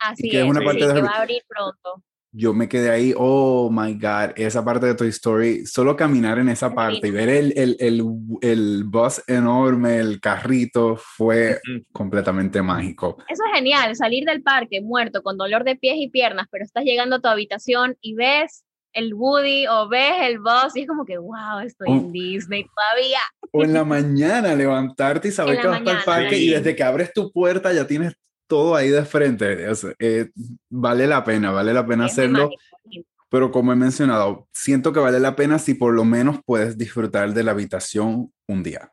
Así 0.00 0.28
que 0.28 0.40
es 0.40 0.46
una 0.46 0.60
sí, 0.60 0.66
parte 0.66 0.86
de- 0.86 0.94
que 0.94 1.02
va 1.02 1.10
a 1.10 1.20
abrir 1.22 1.42
pronto. 1.48 2.02
Yo 2.32 2.54
me 2.54 2.68
quedé 2.68 2.90
ahí, 2.90 3.12
oh 3.16 3.70
my 3.72 3.94
God, 3.94 4.30
esa 4.36 4.64
parte 4.64 4.86
de 4.86 4.94
Toy 4.94 5.08
Story, 5.08 5.66
solo 5.66 5.96
caminar 5.96 6.38
en 6.38 6.48
esa 6.48 6.68
Es 6.68 6.74
parte 6.74 7.08
y 7.08 7.10
ver 7.10 7.28
el, 7.28 7.52
el, 7.58 7.76
el, 7.80 8.04
el 8.40 8.84
bus 8.84 9.20
enorme, 9.26 9.98
el 9.98 10.20
carrito, 10.20 10.94
fue 10.96 11.58
completamente 11.92 12.62
mágico. 12.62 13.16
Eso 13.28 13.42
es 13.48 13.52
genial, 13.58 13.96
salir 13.96 14.24
del 14.24 14.42
parque 14.44 14.80
muerto 14.80 15.24
con 15.24 15.36
dolor 15.36 15.64
de 15.64 15.74
pies 15.74 15.96
y 15.98 16.08
piernas, 16.08 16.46
pero 16.52 16.64
estás 16.64 16.84
llegando 16.84 17.16
a 17.16 17.20
tu 17.20 17.26
habitación 17.26 17.96
y 18.00 18.14
ves 18.14 18.62
el 18.92 19.12
Woody 19.14 19.66
o 19.66 19.88
ves 19.88 20.14
el 20.22 20.38
bus 20.38 20.74
y 20.76 20.82
es 20.82 20.86
como 20.86 21.04
que, 21.04 21.18
wow, 21.18 21.60
estoy 21.64 21.88
Oh. 21.90 21.94
en 21.96 22.12
Disney 22.12 22.64
todavía. 22.64 23.18
O 23.52 23.64
en 23.64 23.72
la 23.72 23.84
mañana 23.84 24.54
levantarte 24.54 25.28
y 25.28 25.32
saber 25.32 25.56
En 25.56 25.60
que 25.62 25.66
vas 25.66 25.80
para 25.82 25.98
el 25.98 26.04
parque 26.04 26.38
y 26.38 26.46
Sí. 26.46 26.50
desde 26.50 26.76
que 26.76 26.82
abres 26.84 27.12
tu 27.12 27.32
puerta 27.32 27.72
ya 27.72 27.86
tienes 27.88 28.14
todo 28.50 28.74
ahí 28.76 28.90
de 28.90 29.06
frente. 29.06 29.66
O 29.70 29.74
sea, 29.74 29.92
eh, 29.98 30.30
vale 30.68 31.06
la 31.06 31.24
pena, 31.24 31.52
vale 31.52 31.72
la 31.72 31.86
pena 31.86 32.04
Es 32.06 32.12
hacerlo. 32.12 32.50
mágico. 32.50 33.06
Pero 33.30 33.52
como 33.52 33.72
he 33.72 33.76
mencionado, 33.76 34.48
siento 34.52 34.92
que 34.92 34.98
vale 35.00 35.20
la 35.20 35.36
pena 35.36 35.58
si 35.60 35.74
por 35.74 35.94
lo 35.94 36.04
menos 36.04 36.40
puedes 36.44 36.76
disfrutar 36.76 37.32
de 37.32 37.44
la 37.44 37.52
habitación 37.52 38.32
un 38.48 38.62
día. 38.64 38.92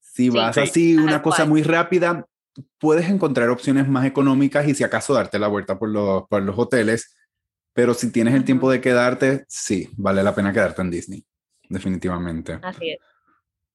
Si 0.00 0.24
Sí, 0.24 0.28
vas 0.30 0.54
sí, 0.54 0.60
así, 0.60 0.96
una 0.96 1.22
cosa 1.22 1.38
cual. 1.38 1.48
muy 1.48 1.62
rápida, 1.62 2.26
puedes 2.78 3.08
encontrar 3.08 3.48
opciones 3.48 3.88
más 3.88 4.04
económicas 4.06 4.68
y 4.68 4.74
si 4.74 4.84
acaso 4.84 5.14
darte 5.14 5.38
la 5.38 5.48
vuelta 5.48 5.78
por 5.78 5.88
los, 5.88 6.24
por 6.28 6.42
los 6.42 6.58
hoteles. 6.58 7.16
Pero 7.72 7.94
si 7.94 8.10
tienes 8.12 8.34
el 8.34 8.44
tiempo 8.44 8.70
de 8.70 8.80
quedarte, 8.82 9.44
sí, 9.48 9.88
vale 9.96 10.22
la 10.22 10.34
pena 10.34 10.52
quedarte 10.52 10.82
en 10.82 10.90
Disney. 10.90 11.26
Definitivamente. 11.68 12.58
Así 12.62 12.90
es. 12.90 12.98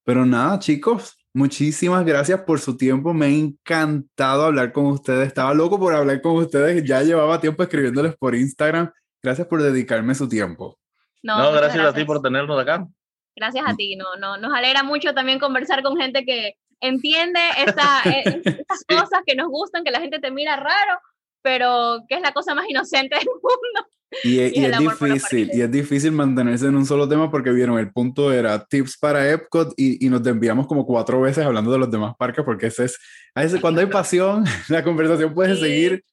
Pero 0.03 0.25
nada, 0.25 0.57
chicos, 0.59 1.17
muchísimas 1.33 2.05
gracias 2.05 2.41
por 2.41 2.59
su 2.59 2.77
tiempo. 2.77 3.13
Me 3.13 3.25
ha 3.25 3.29
encantado 3.29 4.43
hablar 4.45 4.71
con 4.71 4.85
ustedes. 4.87 5.27
Estaba 5.27 5.53
loco 5.53 5.79
por 5.79 5.93
hablar 5.93 6.21
con 6.21 6.35
ustedes. 6.37 6.83
Ya 6.83 7.01
llevaba 7.03 7.39
tiempo 7.41 7.63
escribiéndoles 7.63 8.15
por 8.17 8.35
Instagram. 8.35 8.91
Gracias 9.23 9.47
por 9.47 9.61
dedicarme 9.61 10.15
su 10.15 10.27
tiempo. 10.27 10.77
No, 11.23 11.37
No, 11.37 11.45
muchas 11.51 11.61
gracias, 11.61 11.85
a 11.85 11.93
ti 11.93 12.03
por 12.05 12.21
tenernos 12.21 12.59
acá. 12.59 12.87
Gracias 13.35 13.63
a 13.65 13.75
ti, 13.75 13.95
no, 13.95 14.15
no, 14.17 14.37
nos 14.37 14.53
alegra 14.53 14.83
mucho 14.83 15.13
también 15.13 15.39
conversar 15.39 15.83
con 15.83 15.95
gente 15.95 16.25
que 16.25 16.55
entiende 16.81 17.39
esta, 17.57 18.01
eh, 18.05 18.23
estas 18.43 18.79
Sí. 18.87 18.95
cosas 18.95 19.21
que 19.25 19.35
nos 19.35 19.47
gustan, 19.49 19.83
que 19.83 19.91
la 19.91 20.01
gente 20.01 20.19
te 20.19 20.31
mira 20.31 20.55
raro, 20.57 20.99
pero 21.41 22.03
que 22.09 22.15
es 22.15 22.21
la 22.21 22.33
cosa 22.33 22.55
más 22.55 22.65
inocente 22.67 23.15
del 23.15 23.25
mundo. 23.27 23.89
Y, 24.23 24.39
es- 24.39 24.53
Y 24.55 24.59
y 24.61 24.65
es 24.65 24.77
difícil, 24.77 25.51
y 25.53 25.61
es 25.61 25.71
difícil 25.71 26.11
mantenerse 26.11 26.67
en 26.67 26.75
un 26.75 26.85
solo 26.85 27.07
tema 27.07 27.31
porque 27.31 27.51
vieron, 27.51 27.79
el 27.79 27.91
punto 27.91 28.31
era 28.33 28.63
tips 28.65 28.97
para 28.97 29.29
Epcot 29.31 29.73
y, 29.77 30.05
y 30.05 30.09
nos 30.09 30.21
desviamos 30.23 30.67
como 30.67 30.85
cuatro 30.85 31.21
veces 31.21 31.45
hablando 31.45 31.71
de 31.71 31.79
los 31.79 31.89
demás 31.89 32.15
parques 32.17 32.43
porque 32.45 32.67
ese 32.67 32.85
es, 32.85 32.97
veces 33.35 33.59
cuando 33.61 33.81
hay 33.81 33.87
pasión, 33.87 34.43
la 34.69 34.83
conversación 34.83 35.33
puede 35.33 35.55
Sí. 35.55 35.61
seguir 35.61 36.03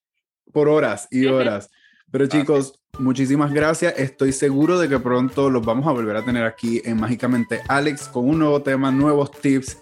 por 0.53 0.69
horas 0.69 1.07
y 1.11 1.27
horas. 1.27 1.69
Pero 2.11 2.27
chicos, 2.27 2.81
muchísimas 2.99 3.53
gracias. 3.53 3.93
Estoy 3.99 4.33
seguro 4.33 4.79
de 4.79 4.89
que 4.89 4.99
pronto 4.99 5.51
los 5.51 5.63
vamos 5.67 5.87
a 5.87 5.93
volver 5.93 6.17
a 6.17 6.25
tener 6.25 6.45
aquí 6.45 6.81
en 6.87 6.99
Mágicamente 6.99 7.61
Alex 7.69 8.09
con 8.09 8.27
un 8.29 8.39
nuevo 8.39 8.63
tema, 8.63 8.91
nuevos 8.91 9.31
tips. 9.31 9.77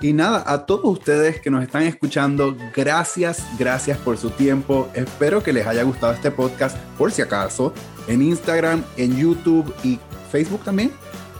Y 0.00 0.12
nada, 0.12 0.44
a 0.46 0.66
todos 0.66 0.84
ustedes 0.84 1.40
que 1.40 1.50
nos 1.50 1.62
están 1.62 1.82
escuchando, 1.82 2.56
gracias, 2.74 3.42
gracias 3.58 3.96
por 3.98 4.18
su 4.18 4.30
tiempo. 4.30 4.88
Espero 4.94 5.42
que 5.42 5.52
les 5.52 5.66
haya 5.66 5.82
gustado 5.82 6.12
este 6.12 6.30
podcast, 6.30 6.76
por 6.98 7.10
si 7.10 7.22
acaso, 7.22 7.72
en 8.06 8.22
Instagram, 8.22 8.84
en 8.96 9.16
YouTube 9.16 9.72
y 9.82 9.98
Facebook 10.30 10.62
también. 10.64 10.92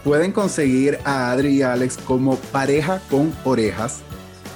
Pueden 0.03 0.33
conseguir 0.33 0.99
a 1.05 1.31
Adri 1.31 1.57
y 1.57 1.63
Alex 1.63 1.99
como 1.99 2.37
pareja 2.37 3.01
con 3.11 3.35
orejas. 3.45 4.01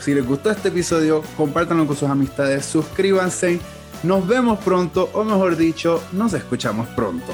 Si 0.00 0.14
les 0.14 0.26
gustó 0.26 0.50
este 0.50 0.68
episodio, 0.68 1.22
compártanlo 1.36 1.86
con 1.86 1.96
sus 1.96 2.08
amistades, 2.08 2.64
suscríbanse. 2.64 3.60
Nos 4.02 4.26
vemos 4.26 4.58
pronto, 4.60 5.10
o 5.12 5.24
mejor 5.24 5.56
dicho, 5.56 6.02
nos 6.12 6.32
escuchamos 6.32 6.86
pronto. 6.88 7.32